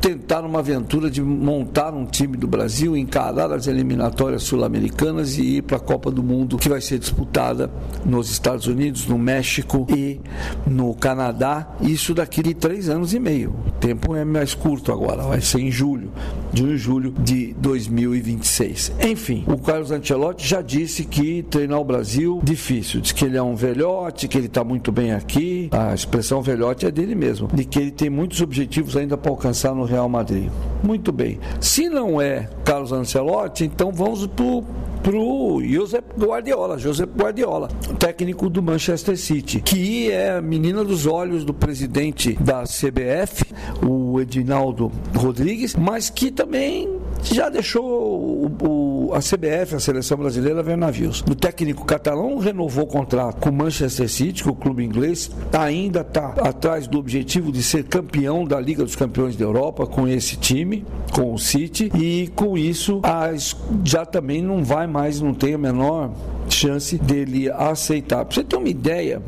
[0.00, 5.62] tentar uma aventura de montar um time do Brasil, encarar as eliminatórias sul-americanas e ir
[5.62, 7.70] para a Copa do Mundo que vai ser disputada
[8.04, 10.20] nos Estados Unidos, no México e
[10.66, 11.74] no Canadá.
[11.80, 13.54] Isso daqui de três anos e meio.
[13.66, 16.10] O tempo é mais curto agora, vai ser em julho,
[16.52, 18.92] junho julho de 2026.
[19.08, 23.00] Enfim, o Carlos Ancelotti já disse que treinar o Brasil difícil.
[23.00, 25.68] Diz que ele é um velhote, que ele está muito bem aqui.
[25.70, 27.48] A expressão velhote é dele mesmo.
[27.52, 30.50] De que ele tem muitos objetivos ainda para alcançar pensar no Real Madrid.
[30.82, 31.38] Muito bem.
[31.60, 34.64] Se não é Carlos Ancelotti, então vamos pro
[35.02, 37.66] pro Josep Guardiola, Josep Guardiola,
[37.98, 43.44] técnico do Manchester City, que é a menina dos olhos do presidente da CBF,
[43.84, 50.62] o Edinaldo Rodrigues, mas que também já deixou o, o, a CBF, a seleção brasileira,
[50.62, 51.22] ver navios.
[51.30, 56.00] O técnico catalão renovou o contrato com o Manchester City, que o clube inglês ainda
[56.00, 60.36] está atrás do objetivo de ser campeão da Liga dos Campeões da Europa com esse
[60.36, 65.54] time, com o City, e com isso as, já também não vai mais, não tem
[65.54, 66.12] a menor
[66.48, 68.24] chance dele aceitar.
[68.24, 69.22] Para você ter uma ideia,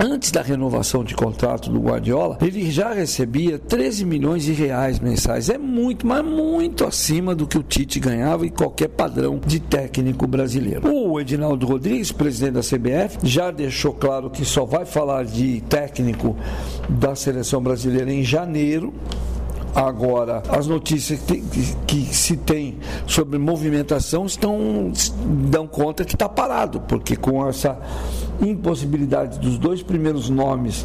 [0.00, 5.48] Antes da renovação de contrato do Guardiola, ele já recebia 13 milhões de reais mensais.
[5.48, 10.24] É muito, mas muito acima do que o Tite ganhava em qualquer padrão de técnico
[10.24, 10.88] brasileiro.
[10.88, 16.36] O Edinaldo Rodrigues, presidente da CBF, já deixou claro que só vai falar de técnico
[16.88, 18.94] da seleção brasileira em janeiro
[19.78, 21.40] Agora, as notícias que,
[21.86, 24.90] que, se tem sobre movimentação estão
[25.48, 27.78] dão conta que está parado, porque com essa
[28.40, 30.84] impossibilidade dos dois primeiros nomes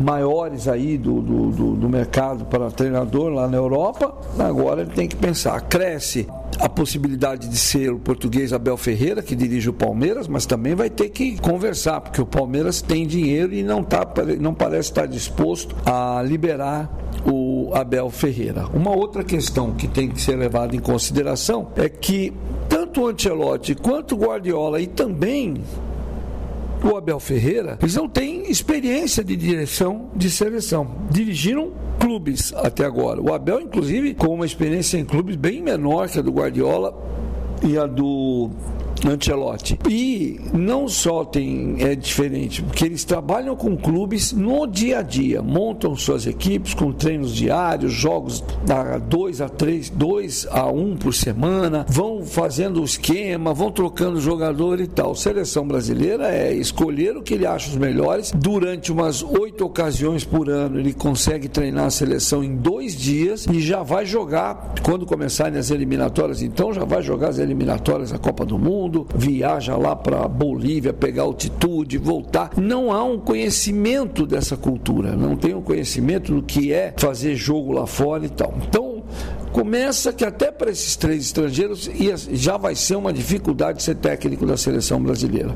[0.00, 5.06] maiores aí do, do, do, do, mercado para treinador lá na Europa, agora ele tem
[5.06, 5.60] que pensar.
[5.62, 6.26] Cresce
[6.58, 10.90] a possibilidade de ser o português Abel Ferreira, que dirige o Palmeiras, mas também vai
[10.90, 14.06] ter que conversar, porque o Palmeiras tem dinheiro e não, tá,
[14.38, 16.90] não parece estar disposto a liberar
[17.24, 18.66] o Abel Ferreira.
[18.74, 22.32] Uma outra questão que tem que ser levada em consideração é que
[22.68, 25.62] tanto o Ancelotti quanto o Guardiola e também
[26.82, 30.96] o Abel Ferreira, eles não têm experiência de direção de seleção.
[31.10, 33.20] Dirigiram clubes até agora.
[33.20, 36.94] O Abel, inclusive, com uma experiência em clubes bem menor que a do Guardiola
[37.62, 38.50] e a do
[39.08, 39.78] Ancelotti.
[39.88, 45.42] E não só tem é diferente, porque eles trabalham com clubes no dia a dia,
[45.42, 50.96] montam suas equipes com treinos diários, jogos da 2 a 3, 2 a 1 um
[50.96, 55.14] por semana, vão fazendo o esquema, vão trocando jogador e tal.
[55.14, 58.32] Seleção brasileira é escolher o que ele acha os melhores.
[58.34, 63.60] Durante umas oito ocasiões por ano, ele consegue treinar a seleção em dois dias e
[63.60, 66.42] já vai jogar quando começarem as eliminatórias.
[66.42, 70.92] Então já vai jogar as eliminatórias da Copa do Mundo mundo, viaja lá para Bolívia
[70.92, 72.50] pegar altitude, voltar.
[72.56, 77.72] Não há um conhecimento dessa cultura, não tem um conhecimento do que é fazer jogo
[77.72, 78.52] lá fora e tal.
[78.68, 79.02] Então,
[79.52, 81.88] começa que até para esses três estrangeiros
[82.32, 85.54] já vai ser uma dificuldade ser técnico da seleção brasileira.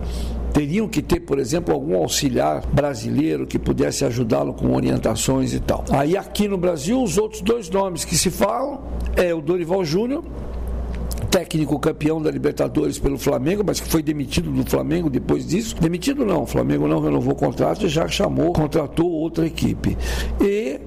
[0.53, 5.85] Teriam que ter, por exemplo, algum auxiliar brasileiro que pudesse ajudá-lo com orientações e tal.
[5.91, 8.81] Aí aqui no Brasil, os outros dois nomes que se falam
[9.17, 10.23] é o Dorival Júnior,
[11.35, 15.75] técnico campeão da Libertadores pelo Flamengo, mas que foi demitido do Flamengo depois disso.
[15.81, 19.99] Demitido não, o Flamengo não renovou o contrato e já chamou, contratou outra equipe.
[20.41, 20.79] E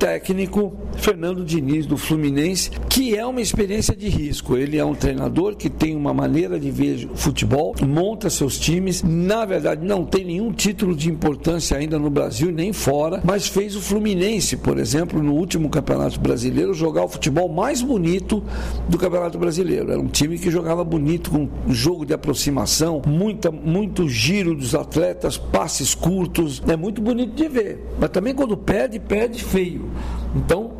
[0.00, 4.56] técnico Fernando Diniz do Fluminense, que é uma experiência de risco.
[4.56, 9.02] Ele é um treinador que tem uma maneira de ver futebol, monta seus times.
[9.02, 13.76] Na verdade, não tem nenhum título de importância ainda no Brasil nem fora, mas fez
[13.76, 18.42] o Fluminense, por exemplo, no último Campeonato Brasileiro, jogar o futebol mais bonito
[18.88, 19.92] do Campeonato Brasileiro.
[19.92, 25.36] Era um time que jogava bonito, com jogo de aproximação, muita, muito giro dos atletas,
[25.36, 26.62] passes curtos.
[26.66, 27.86] É muito bonito de ver.
[27.98, 29.89] Mas também quando perde, perde feio.
[30.34, 30.72] Então,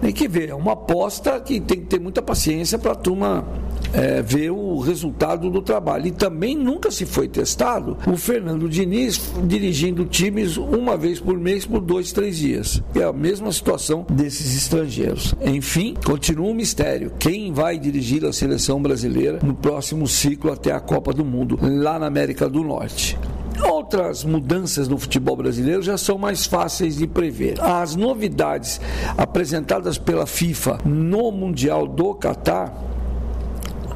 [0.00, 3.44] tem que ver, é uma aposta que tem que ter muita paciência para a turma
[3.92, 6.06] é, ver o resultado do trabalho.
[6.06, 11.64] E também nunca se foi testado o Fernando Diniz dirigindo times uma vez por mês
[11.64, 12.82] por dois, três dias.
[12.94, 15.34] É a mesma situação desses estrangeiros.
[15.42, 17.12] Enfim, continua um mistério.
[17.18, 21.98] Quem vai dirigir a seleção brasileira no próximo ciclo até a Copa do Mundo, lá
[21.98, 23.18] na América do Norte?
[23.62, 27.60] Outras mudanças no futebol brasileiro já são mais fáceis de prever.
[27.60, 28.80] As novidades
[29.16, 32.72] apresentadas pela FIFA no Mundial do Catar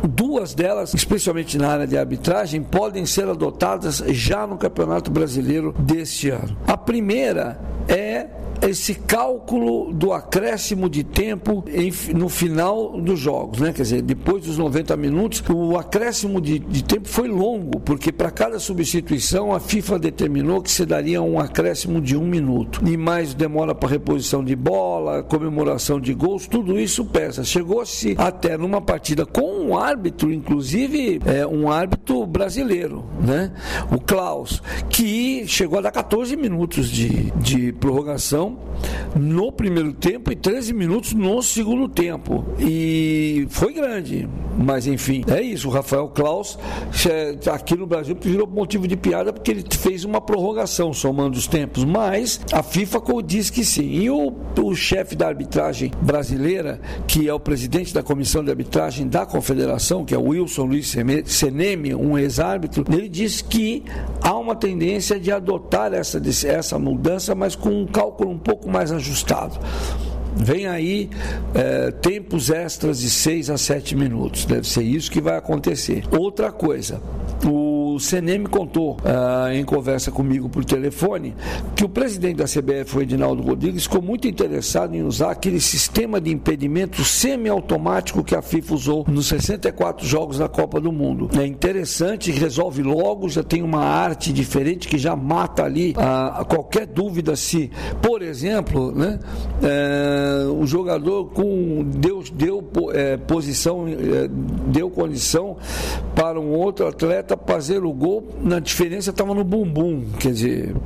[0.03, 6.31] Duas delas, especialmente na área de arbitragem, podem ser adotadas já no Campeonato Brasileiro deste
[6.31, 6.57] ano.
[6.67, 8.27] A primeira é
[8.63, 13.73] esse cálculo do acréscimo de tempo em, no final dos jogos, né?
[13.73, 18.31] Quer dizer, depois dos 90 minutos, o acréscimo de, de tempo foi longo, porque para
[18.31, 22.81] cada substituição a FIFA determinou que se daria um acréscimo de um minuto.
[22.87, 27.45] E mais demora para reposição de bola, comemoração de gols, tudo isso pesa.
[27.45, 33.53] Chegou-se até numa partida com um árbitro, inclusive é, um árbitro brasileiro, né?
[33.91, 38.50] O Klaus, que chegou a dar 14 minutos de, de prorrogação
[39.15, 42.45] no primeiro tempo e 13 minutos no segundo tempo.
[42.59, 44.29] E foi grande,
[44.63, 45.69] mas enfim, é isso.
[45.69, 46.59] O Rafael Klaus,
[47.09, 51.47] é, aqui no Brasil, virou motivo de piada porque ele fez uma prorrogação somando os
[51.47, 53.91] tempos, mas a FIFA diz que sim.
[53.91, 54.33] E o,
[54.63, 60.05] o chefe da arbitragem brasileira, que é o presidente da comissão de arbitragem da confederação,
[60.05, 60.95] que é o Wilson Luiz
[61.25, 63.83] Seneme, um ex-árbitro, ele diz que
[64.21, 68.93] há uma tendência de adotar essa, essa mudança, mas com um cálculo um pouco mais
[68.93, 69.59] ajustado.
[70.43, 71.11] Vem aí
[71.55, 74.45] é, tempos extras de 6 a 7 minutos.
[74.47, 76.03] Deve ser isso que vai acontecer.
[76.11, 77.01] Outra coisa,
[77.45, 81.35] o CNM contou uh, em conversa comigo por telefone
[81.75, 86.21] que o presidente da CBF, o Edinaldo Rodrigues, ficou muito interessado em usar aquele sistema
[86.21, 91.31] de impedimento semiautomático que a FIFA usou nos 64 jogos da Copa do Mundo.
[91.39, 96.87] É interessante, resolve logo, já tem uma arte diferente que já mata ali uh, qualquer
[96.87, 97.71] dúvida se,
[98.03, 99.19] por exemplo, né,
[99.63, 102.63] uh, o jogador com deu, deu
[102.93, 104.29] é, posição, é,
[104.67, 105.57] deu condição
[106.15, 110.05] para um outro atleta fazer terceiro gol, na diferença estava no bumbum.
[110.19, 110.77] Quer dizer,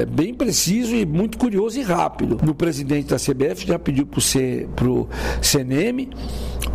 [0.00, 2.38] é bem preciso e muito curioso e rápido.
[2.46, 5.08] O presidente da CBF já pediu para o
[5.40, 6.10] CNM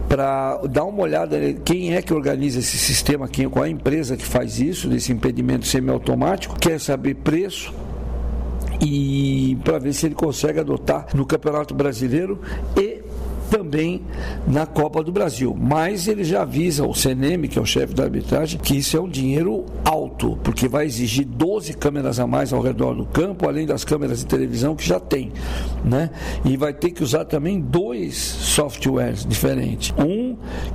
[0.07, 4.15] para dar uma olhada quem é que organiza esse sistema, quem, qual é a empresa
[4.15, 7.73] que faz isso, desse impedimento semiautomático, quer saber preço,
[8.81, 12.39] e para ver se ele consegue adotar no Campeonato Brasileiro
[12.75, 12.96] e
[13.49, 14.01] também
[14.47, 15.55] na Copa do Brasil.
[15.59, 19.01] Mas ele já avisa o CNM, que é o chefe da arbitragem, que isso é
[19.01, 23.65] um dinheiro alto, porque vai exigir 12 câmeras a mais ao redor do campo, além
[23.65, 25.31] das câmeras de televisão que já tem.
[25.83, 26.09] Né?
[26.45, 29.93] E vai ter que usar também dois softwares diferentes.
[29.97, 30.26] Um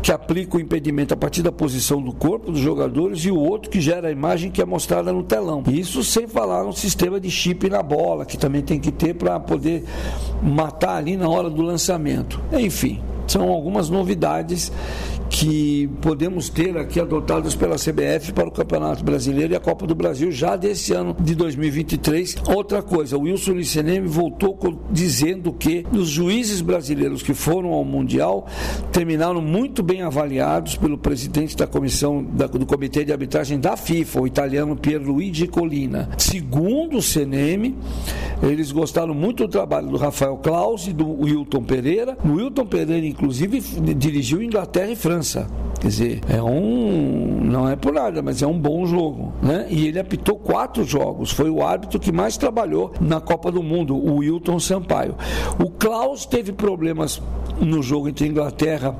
[0.02, 3.70] que aplica o impedimento a partir da posição do corpo dos jogadores e o outro
[3.70, 5.62] que gera a imagem que é mostrada no telão.
[5.68, 9.38] Isso sem falar no sistema de chip na bola, que também tem que ter para
[9.38, 9.84] poder
[10.42, 12.40] matar ali na hora do lançamento.
[12.52, 14.72] Enfim, são algumas novidades
[15.32, 19.94] que podemos ter aqui adotadas pela CBF para o Campeonato Brasileiro e a Copa do
[19.94, 22.36] Brasil já desse ano de 2023.
[22.54, 24.58] Outra coisa, o Wilson Licenemi voltou
[24.90, 28.46] dizendo que os juízes brasileiros que foram ao Mundial
[28.92, 34.20] terminaram muito bem avaliados pelo presidente da comissão da, do Comitê de Arbitragem da FIFA,
[34.20, 36.10] o italiano Pierluigi Colina.
[36.18, 37.74] Segundo o CNM,
[38.42, 42.18] eles gostaram muito do trabalho do Rafael Claus e do Wilton Pereira.
[42.22, 43.60] O Wilton Pereira, inclusive,
[43.94, 45.21] dirigiu Inglaterra e França
[45.80, 47.40] Quer dizer, é um.
[47.42, 49.32] Não é por nada, mas é um bom jogo.
[49.42, 49.66] Né?
[49.68, 51.32] E ele apitou quatro jogos.
[51.32, 55.16] Foi o árbitro que mais trabalhou na Copa do Mundo, o Wilton Sampaio.
[55.58, 57.20] O Klaus teve problemas
[57.60, 58.96] no jogo entre Inglaterra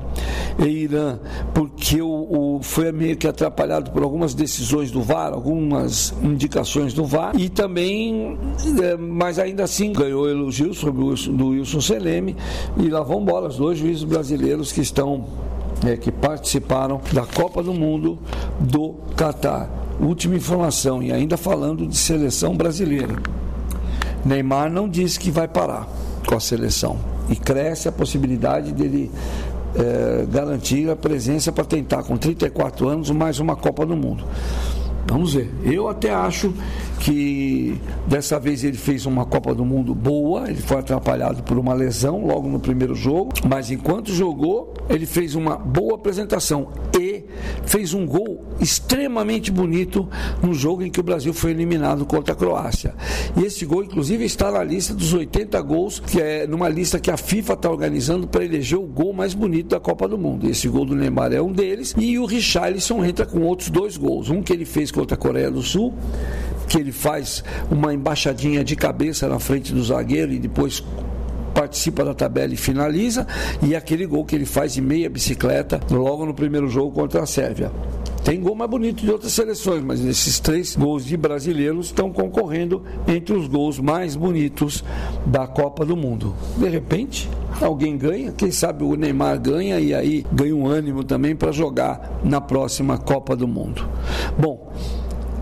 [0.59, 1.19] e Irã,
[1.53, 7.05] porque o, o, foi meio que atrapalhado por algumas decisões do VAR, algumas indicações do
[7.05, 8.37] VAR, e também,
[8.81, 12.35] é, mas ainda assim ganhou elogios sobre o do Wilson Seleme,
[12.77, 15.25] e lá vão bola os dois juízes brasileiros que estão
[15.85, 18.17] é, que participaram da Copa do Mundo
[18.59, 19.69] do Catar.
[19.99, 23.15] Última informação, e ainda falando de seleção brasileira.
[24.25, 25.87] Neymar não disse que vai parar
[26.25, 26.97] com a seleção.
[27.29, 29.11] E cresce a possibilidade dele
[29.75, 34.23] é, garantir a presença para tentar, com 34 anos, mais uma Copa do Mundo.
[35.07, 35.53] Vamos ver.
[35.63, 36.53] Eu até acho
[37.03, 37.77] que
[38.07, 42.25] dessa vez ele fez uma Copa do Mundo boa, ele foi atrapalhado por uma lesão
[42.25, 47.25] logo no primeiro jogo, mas enquanto jogou, ele fez uma boa apresentação e
[47.65, 50.07] fez um gol extremamente bonito
[50.41, 52.95] no jogo em que o Brasil foi eliminado contra a Croácia.
[53.35, 57.11] E esse gol, inclusive, está na lista dos 80 gols, que é numa lista que
[57.11, 60.49] a FIFA está organizando para eleger o gol mais bonito da Copa do Mundo.
[60.49, 64.29] Esse gol do Neymar é um deles, e o Richarlison entra com outros dois gols.
[64.29, 65.93] Um que ele fez contra a Coreia do Sul,
[66.69, 70.83] que ele faz uma embaixadinha de cabeça na frente do zagueiro e depois
[71.53, 73.27] participa da tabela e finaliza,
[73.61, 77.25] e aquele gol que ele faz de meia bicicleta logo no primeiro jogo contra a
[77.25, 77.71] Sérvia.
[78.23, 82.81] Tem gol mais bonito de outras seleções, mas esses três gols de brasileiros estão concorrendo
[83.05, 84.81] entre os gols mais bonitos
[85.25, 86.33] da Copa do Mundo.
[86.57, 87.29] De repente,
[87.61, 92.21] alguém ganha, quem sabe o Neymar ganha e aí ganha um ânimo também para jogar
[92.23, 93.85] na próxima Copa do Mundo.
[94.39, 94.71] Bom,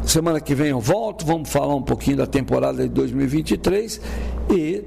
[0.10, 4.02] semana que vem eu volto, vamos falar um pouquinho da temporada de 2023
[4.50, 4.84] e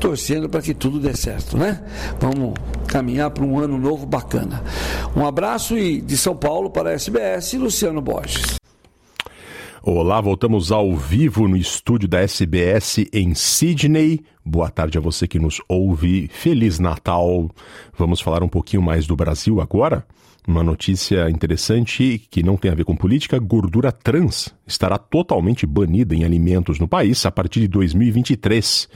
[0.00, 1.80] torcendo para que tudo dê certo, né?
[2.18, 2.54] Vamos
[2.88, 4.62] caminhar para um ano novo bacana.
[5.16, 8.56] Um abraço e de São Paulo para a SBS, Luciano Borges.
[9.84, 14.20] Olá, voltamos ao vivo no estúdio da SBS em Sydney.
[14.44, 16.28] Boa tarde a você que nos ouve.
[16.28, 17.50] Feliz Natal.
[17.98, 20.06] Vamos falar um pouquinho mais do Brasil agora?
[20.46, 26.16] Uma notícia interessante que não tem a ver com política: gordura trans estará totalmente banida
[26.16, 28.88] em alimentos no país a partir de 2023.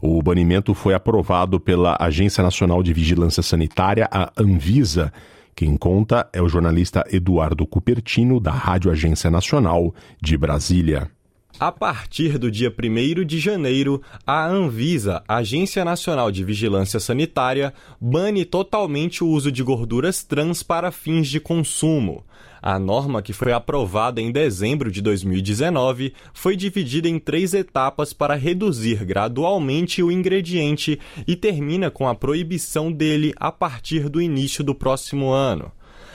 [0.00, 5.12] O banimento foi aprovado pela Agência Nacional de Vigilância Sanitária, a Anvisa.
[5.56, 11.10] Quem conta é o jornalista Eduardo Cupertino, da Rádio Agência Nacional de Brasília.
[11.58, 18.44] A partir do dia 1 de janeiro, a Anvisa, Agência Nacional de Vigilância Sanitária, bane
[18.44, 22.24] totalmente o uso de gorduras trans para fins de consumo.
[22.60, 28.34] A norma, que foi aprovada em dezembro de 2019, foi dividida em três etapas para
[28.34, 34.74] reduzir gradualmente o ingrediente e termina com a proibição dele a partir do início do
[34.74, 35.70] próximo ano.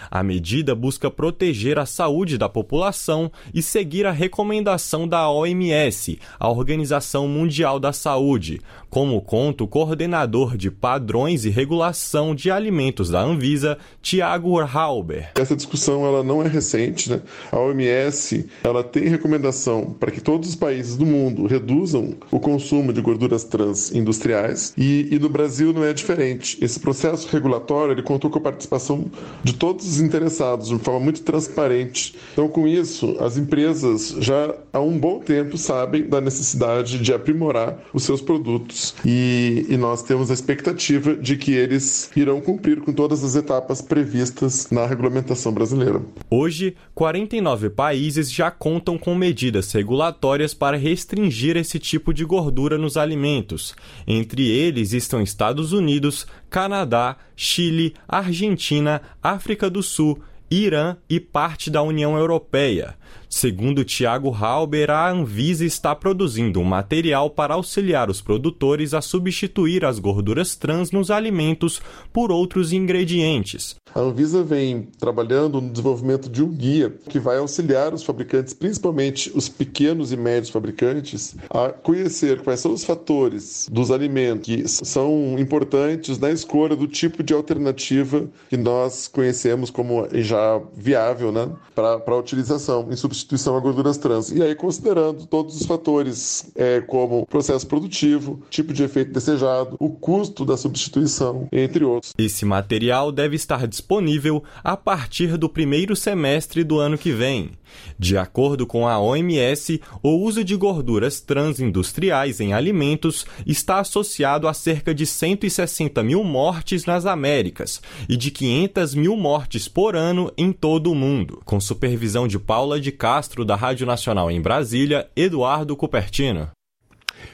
[0.10, 6.50] A medida busca proteger a saúde da população e seguir a recomendação da OMS, a
[6.50, 13.22] Organização Mundial da Saúde, como conta o coordenador de padrões e regulação de alimentos da
[13.22, 15.32] Anvisa, Tiago Halber.
[15.36, 17.22] Essa discussão ela não é recente, né?
[17.52, 22.94] A OMS ela tem recomendação para que todos os países do mundo reduzam o consumo
[22.94, 26.58] de gorduras trans industriais e, e no Brasil não é diferente.
[26.62, 29.06] Esse processo regulatório ele contou com a participação
[29.44, 32.16] de todos os desinteressados, de forma muito transparente.
[32.34, 37.80] Então, com isso, as empresas já há um bom tempo sabem da necessidade de aprimorar
[37.94, 42.94] os seus produtos e, e nós temos a expectativa de que eles irão cumprir com
[42.94, 46.02] todas as etapas previstas na regulamentação brasileira.
[46.30, 52.98] Hoje, 49 países já contam com medidas regulatórias para restringir esse tipo de gordura nos
[52.98, 53.76] alimentos.
[54.08, 61.82] Entre eles estão Estados Unidos, Canadá, Chile, Argentina, África do Sul, Irã e parte da
[61.82, 62.96] União Europeia.
[63.30, 69.84] Segundo Tiago Halber, a Anvisa está produzindo um material para auxiliar os produtores a substituir
[69.84, 71.82] as gorduras trans nos alimentos
[72.14, 73.76] por outros ingredientes.
[73.94, 79.32] A Anvisa vem trabalhando no desenvolvimento de um guia que vai auxiliar os fabricantes, principalmente
[79.36, 85.38] os pequenos e médios fabricantes, a conhecer quais são os fatores dos alimentos que são
[85.38, 92.02] importantes na escolha do tipo de alternativa que nós conhecemos como já viável né, para
[92.08, 94.32] a utilização em substituição a gorduras trans.
[94.32, 99.90] E aí, considerando todos os fatores, é, como processo produtivo, tipo de efeito desejado, o
[99.90, 102.14] custo da substituição, entre outros.
[102.18, 107.52] Esse material deve estar disponível a partir do primeiro semestre do ano que vem.
[107.98, 114.54] De acordo com a OMS, o uso de gorduras transindustriais em alimentos está associado a
[114.54, 120.52] cerca de 160 mil mortes nas Américas e de 500 mil mortes por ano em
[120.52, 121.42] todo o mundo.
[121.46, 126.50] Com supervisão de Paula de Castro, da Rádio Nacional em Brasília, Eduardo Cupertino.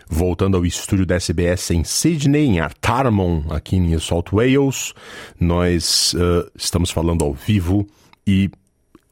[0.10, 4.94] Voltando ao estúdio da SBS em Sydney, em Artarmon, aqui em New South Wales,
[5.40, 7.88] nós uh, estamos falando ao vivo
[8.26, 8.50] e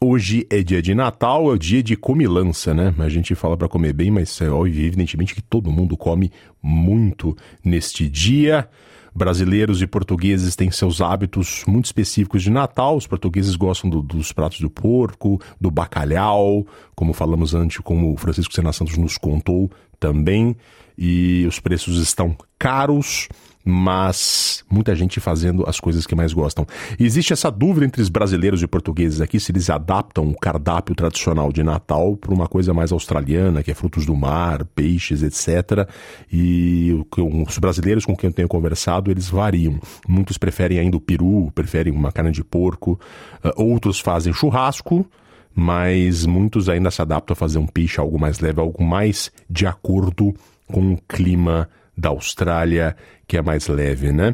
[0.03, 2.91] Hoje é dia de Natal, é o dia de comilança, né?
[2.97, 7.37] A gente fala para comer bem, mas é óbvio, evidentemente que todo mundo come muito
[7.63, 8.67] neste dia.
[9.13, 12.97] Brasileiros e portugueses têm seus hábitos muito específicos de Natal.
[12.97, 18.17] Os portugueses gostam do, dos pratos do porco, do bacalhau, como falamos antes, como o
[18.17, 20.55] Francisco Sena Santos nos contou também.
[20.97, 23.29] E os preços estão caros
[23.63, 26.65] mas muita gente fazendo as coisas que mais gostam.
[26.99, 31.51] existe essa dúvida entre os brasileiros e portugueses aqui se eles adaptam o cardápio tradicional
[31.51, 35.87] de Natal para uma coisa mais australiana, que é frutos do mar, peixes, etc.
[36.31, 39.79] E os brasileiros com quem eu tenho conversado, eles variam.
[40.07, 42.99] Muitos preferem ainda o peru, preferem uma carne de porco,
[43.43, 45.05] ah, outros fazem churrasco,
[45.53, 49.67] mas muitos ainda se adaptam a fazer um peixe algo mais leve, algo mais de
[49.67, 50.33] acordo
[50.67, 52.95] com o clima da Austrália,
[53.27, 54.33] que é mais leve, né?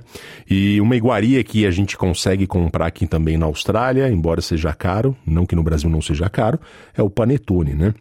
[0.49, 5.15] E uma iguaria que a gente consegue comprar aqui também na Austrália, embora seja caro,
[5.25, 6.59] não que no Brasil não seja caro,
[6.95, 7.93] é o panetone, né?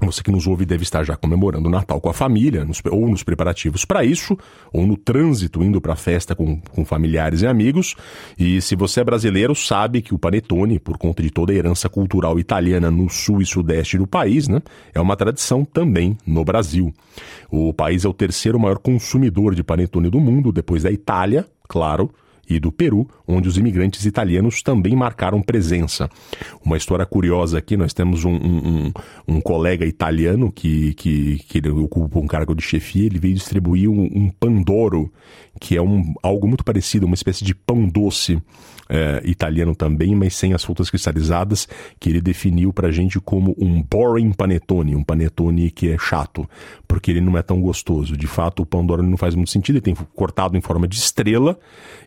[0.00, 3.08] Você que nos ouve deve estar já comemorando o Natal com a família, nos, ou
[3.08, 4.36] nos preparativos para isso,
[4.72, 7.94] ou no trânsito indo para a festa com, com familiares e amigos.
[8.36, 11.88] E se você é brasileiro, sabe que o panetone, por conta de toda a herança
[11.88, 14.60] cultural italiana no sul e sudeste do país, né,
[14.92, 16.92] é uma tradição também no Brasil.
[17.48, 22.10] O país é o terceiro maior consumidor de panetone do mundo, depois da Itália, claro,
[22.48, 26.08] e do Peru, onde os imigrantes italianos também marcaram presença.
[26.64, 28.92] Uma história curiosa aqui, nós temos um, um,
[29.26, 34.02] um colega italiano que, que, que ocupa um cargo de chefia, ele veio distribuir um,
[34.02, 35.12] um pandoro,
[35.60, 38.40] que é um, algo muito parecido, uma espécie de pão doce
[38.88, 41.68] é, italiano também, mas sem as frutas cristalizadas,
[41.98, 46.48] que ele definiu pra gente como um boring panetone, um panetone que é chato,
[46.86, 48.16] porque ele não é tão gostoso.
[48.16, 51.58] De fato, o pão não faz muito sentido, ele tem cortado em forma de estrela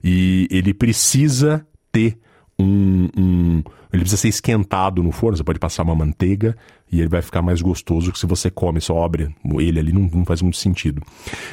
[0.03, 2.17] e ele precisa ter
[2.59, 5.37] um, um, ele precisa ser esquentado no forno.
[5.37, 6.55] Você pode passar uma manteiga
[6.91, 10.01] e ele vai ficar mais gostoso que se você come só abre ele ali não,
[10.01, 11.01] não faz muito sentido.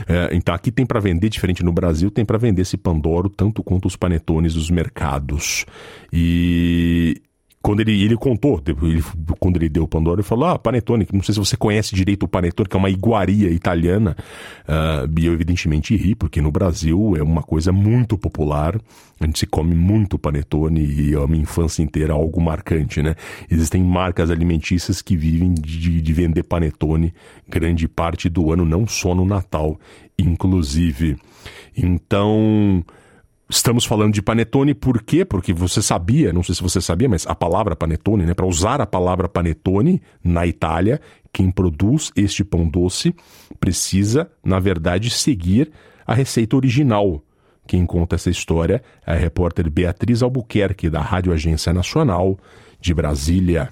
[0.07, 3.63] É, então aqui tem para vender diferente no Brasil tem para vender esse pandoro tanto
[3.63, 5.67] quanto os panetones dos mercados
[6.13, 7.21] e
[7.65, 9.03] quando ele, ele contou, ele,
[9.41, 12.25] quando ele deu o Pandora, ele falou: Ah, Panetone, não sei se você conhece direito
[12.25, 14.15] o Panetone, que é uma iguaria italiana.
[14.69, 18.79] Uh, e eu, evidentemente, ri, porque no Brasil é uma coisa muito popular.
[19.19, 23.15] A gente se come muito Panetone e a minha infância inteira é algo marcante, né?
[23.51, 27.15] Existem marcas alimentícias que vivem de, de vender Panetone
[27.49, 29.81] grande parte do ano, não só no Natal,
[30.19, 31.17] inclusive.
[31.75, 32.85] Então.
[33.49, 35.25] Estamos falando de panetone por quê?
[35.25, 38.81] Porque você sabia, não sei se você sabia, mas a palavra panetone, né, para usar
[38.81, 43.15] a palavra panetone na Itália, quem produz este pão doce
[43.61, 45.71] precisa, na verdade, seguir
[46.07, 47.23] a receita original.
[47.67, 52.39] Quem conta essa história é a repórter Beatriz Albuquerque, da Rádio Agência Nacional
[52.81, 53.71] de Brasília.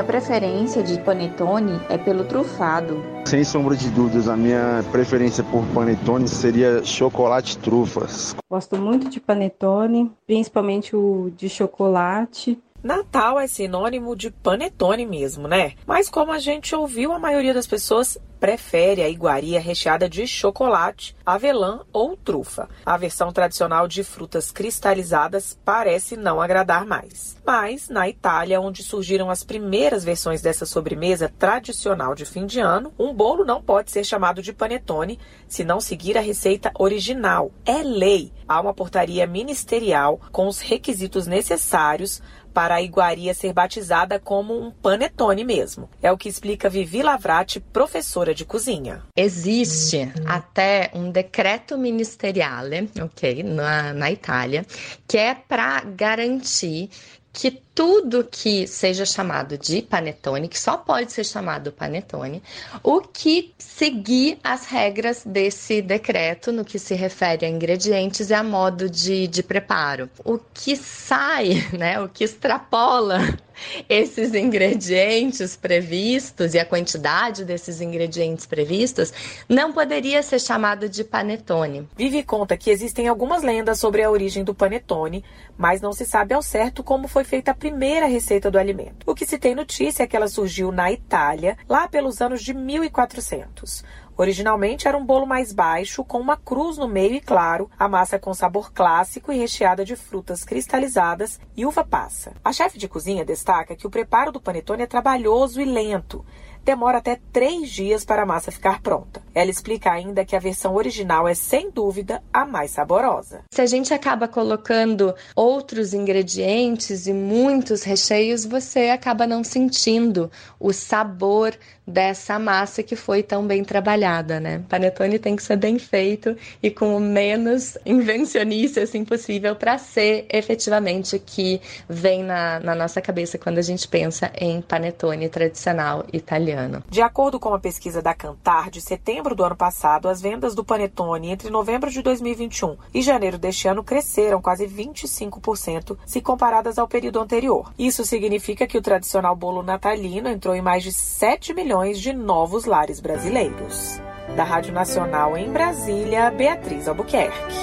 [0.00, 3.02] Minha preferência de panetone é pelo trufado.
[3.26, 8.34] Sem sombra de dúvidas, a minha preferência por panetone seria chocolate trufas.
[8.48, 12.58] Gosto muito de panetone, principalmente o de chocolate.
[12.82, 15.74] Natal é sinônimo de panetone mesmo, né?
[15.86, 21.14] Mas como a gente ouviu, a maioria das pessoas prefere a iguaria recheada de chocolate,
[21.24, 22.68] avelã ou trufa.
[22.86, 27.36] A versão tradicional de frutas cristalizadas parece não agradar mais.
[27.44, 32.94] Mas, na Itália, onde surgiram as primeiras versões dessa sobremesa tradicional de fim de ano,
[32.98, 37.52] um bolo não pode ser chamado de panetone se não seguir a receita original.
[37.66, 38.32] É lei.
[38.48, 42.22] Há uma portaria ministerial com os requisitos necessários
[42.52, 45.88] para a iguaria ser batizada como um panetone mesmo.
[46.02, 49.02] É o que explica Vivi Lavrati, professora de cozinha.
[49.16, 52.64] Existe até um decreto ministerial,
[53.02, 54.66] ok, na, na Itália,
[55.06, 56.90] que é para garantir
[57.32, 62.42] que tudo que seja chamado de panetone, que só pode ser chamado panetone,
[62.82, 68.42] o que seguir as regras desse decreto no que se refere a ingredientes e a
[68.42, 70.10] modo de, de preparo.
[70.24, 73.20] O que sai, né, o que extrapola
[73.88, 79.12] esses ingredientes previstos e a quantidade desses ingredientes previstos
[79.48, 81.88] não poderia ser chamado de panetone.
[81.96, 85.24] Vive conta que existem algumas lendas sobre a origem do panetone,
[85.56, 89.04] mas não se sabe ao certo como foi feita a primeira receita do alimento.
[89.06, 92.54] O que se tem notícia é que ela surgiu na Itália, lá pelos anos de
[92.54, 93.84] 1400.
[94.16, 98.18] Originalmente era um bolo mais baixo, com uma cruz no meio e claro, a massa
[98.18, 102.32] com sabor clássico e recheada de frutas cristalizadas e uva passa.
[102.42, 106.24] A chefe de cozinha destaca que o preparo do panetone é trabalhoso e lento
[106.64, 109.22] demora até três dias para a massa ficar pronta.
[109.34, 113.42] Ela explica ainda que a versão original é, sem dúvida, a mais saborosa.
[113.52, 120.72] Se a gente acaba colocando outros ingredientes e muitos recheios, você acaba não sentindo o
[120.72, 121.56] sabor
[121.90, 124.62] dessa massa que foi tão bem trabalhada, né?
[124.68, 130.26] Panetone tem que ser bem feito e com o menos invencionice assim possível para ser
[130.30, 136.04] efetivamente o que vem na, na nossa cabeça quando a gente pensa em panetone tradicional
[136.12, 136.82] italiano.
[136.88, 140.64] De acordo com a pesquisa da Cantar de setembro do ano passado, as vendas do
[140.64, 146.86] panetone entre novembro de 2021 e janeiro deste ano cresceram quase 25% se comparadas ao
[146.86, 147.72] período anterior.
[147.78, 152.66] Isso significa que o tradicional bolo natalino entrou em mais de 7 milhões de novos
[152.66, 154.00] lares brasileiros.
[154.36, 157.54] Da Rádio Nacional em Brasília, Beatriz Albuquerque.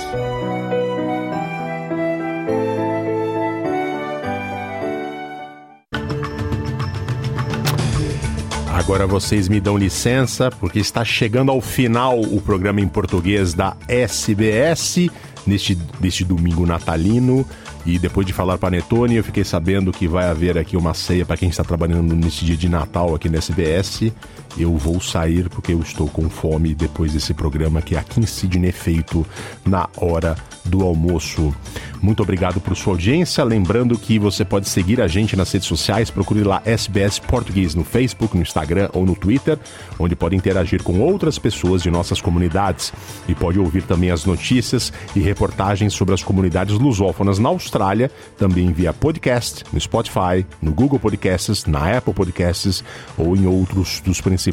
[8.74, 13.76] Agora vocês me dão licença, porque está chegando ao final o programa em português da
[13.88, 15.10] SBS
[15.46, 17.46] neste, neste domingo natalino.
[17.88, 21.38] E depois de falar panetone, eu fiquei sabendo que vai haver aqui uma ceia para
[21.38, 24.12] quem está trabalhando nesse dia de Natal aqui na SBS.
[24.58, 28.72] Eu vou sair porque eu estou com fome depois desse programa que aqui em Sydney
[28.72, 30.36] é na hora
[30.66, 31.54] do almoço.
[32.02, 33.44] Muito obrigado por sua audiência.
[33.44, 37.84] Lembrando que você pode seguir a gente nas redes sociais, procure lá SBS Português no
[37.84, 39.58] Facebook, no Instagram ou no Twitter,
[40.00, 42.94] onde pode interagir com outras pessoas de nossas comunidades
[43.28, 48.72] e pode ouvir também as notícias e reportagens sobre as comunidades lusófonas na Austrália, também
[48.72, 52.84] via podcast, no Spotify, no Google Podcasts, na Apple Podcasts
[53.18, 54.47] ou em outros dos principais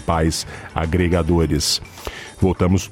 [0.75, 1.81] agregadores.
[2.41, 2.91] Voltamos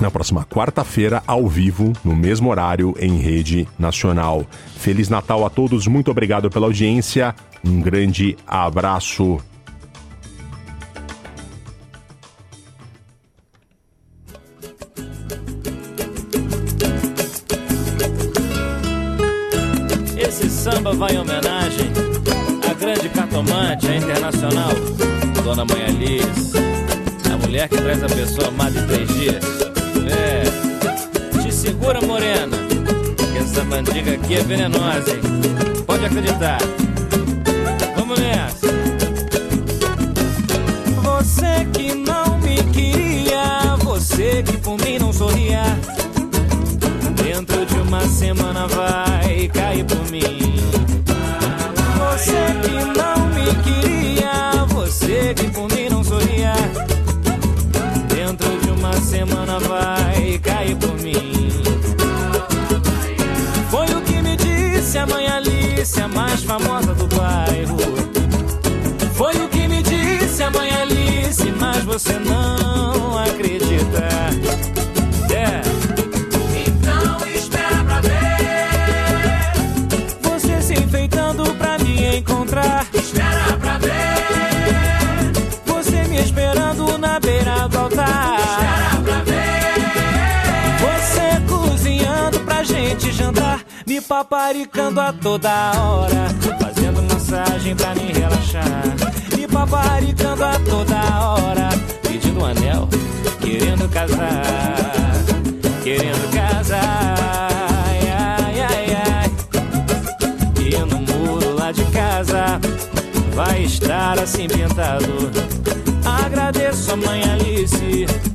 [0.00, 4.46] na próxima quarta-feira, ao vivo, no mesmo horário, em rede nacional.
[4.76, 7.34] Feliz Natal a todos, muito obrigado pela audiência,
[7.64, 9.38] um grande abraço.
[20.16, 21.90] Esse samba vai em homenagem
[22.68, 24.70] à grande cartomante, internacional,
[25.48, 26.52] Dona Mãe Alice,
[27.32, 29.42] a mulher que traz a pessoa amada em três dias.
[30.06, 30.42] É,
[31.40, 32.54] te segura, morena,
[33.16, 35.22] que essa bandiga aqui é venenosa, hein?
[35.86, 36.58] Pode acreditar.
[37.96, 38.66] Vamos nessa.
[41.02, 45.62] Você que não me queria, você que por mim não sorria.
[47.24, 50.60] Dentro de uma semana vai cair por mim.
[51.96, 53.97] Você que não me queria,
[55.28, 56.54] você que por mim não sorria
[59.00, 61.50] semana vai cair por mim.
[63.70, 67.76] Foi o que me disse a mãe Alice, a mais famosa do bairro.
[69.14, 74.47] Foi o que me disse a mãe Alice, mas você não acredita.
[94.28, 96.28] Paparicando a toda hora,
[96.60, 98.84] fazendo massagem pra me relaxar.
[99.34, 101.68] Me paparicando a toda hora,
[102.02, 102.88] pedindo um anel,
[103.40, 105.14] querendo casar,
[105.82, 107.48] querendo casar.
[107.86, 109.30] Ai, ai, ai.
[110.62, 112.60] E no muro lá de casa
[113.34, 115.30] vai estar assim pintado.
[116.04, 118.27] Agradeço a mãe Alice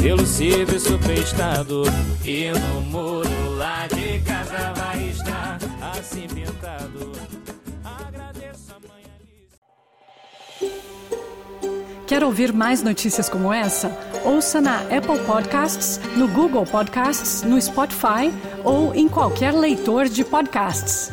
[0.00, 1.82] pelo serviço prestado.
[2.24, 5.58] E no muro lá de casa vai estar
[6.34, 7.12] pintado.
[7.84, 8.80] Agradeço a
[12.06, 13.90] Quer ouvir mais notícias como essa?
[14.24, 18.32] Ouça na Apple Podcasts, no Google Podcasts, no Spotify
[18.64, 21.12] ou em qualquer leitor de podcasts.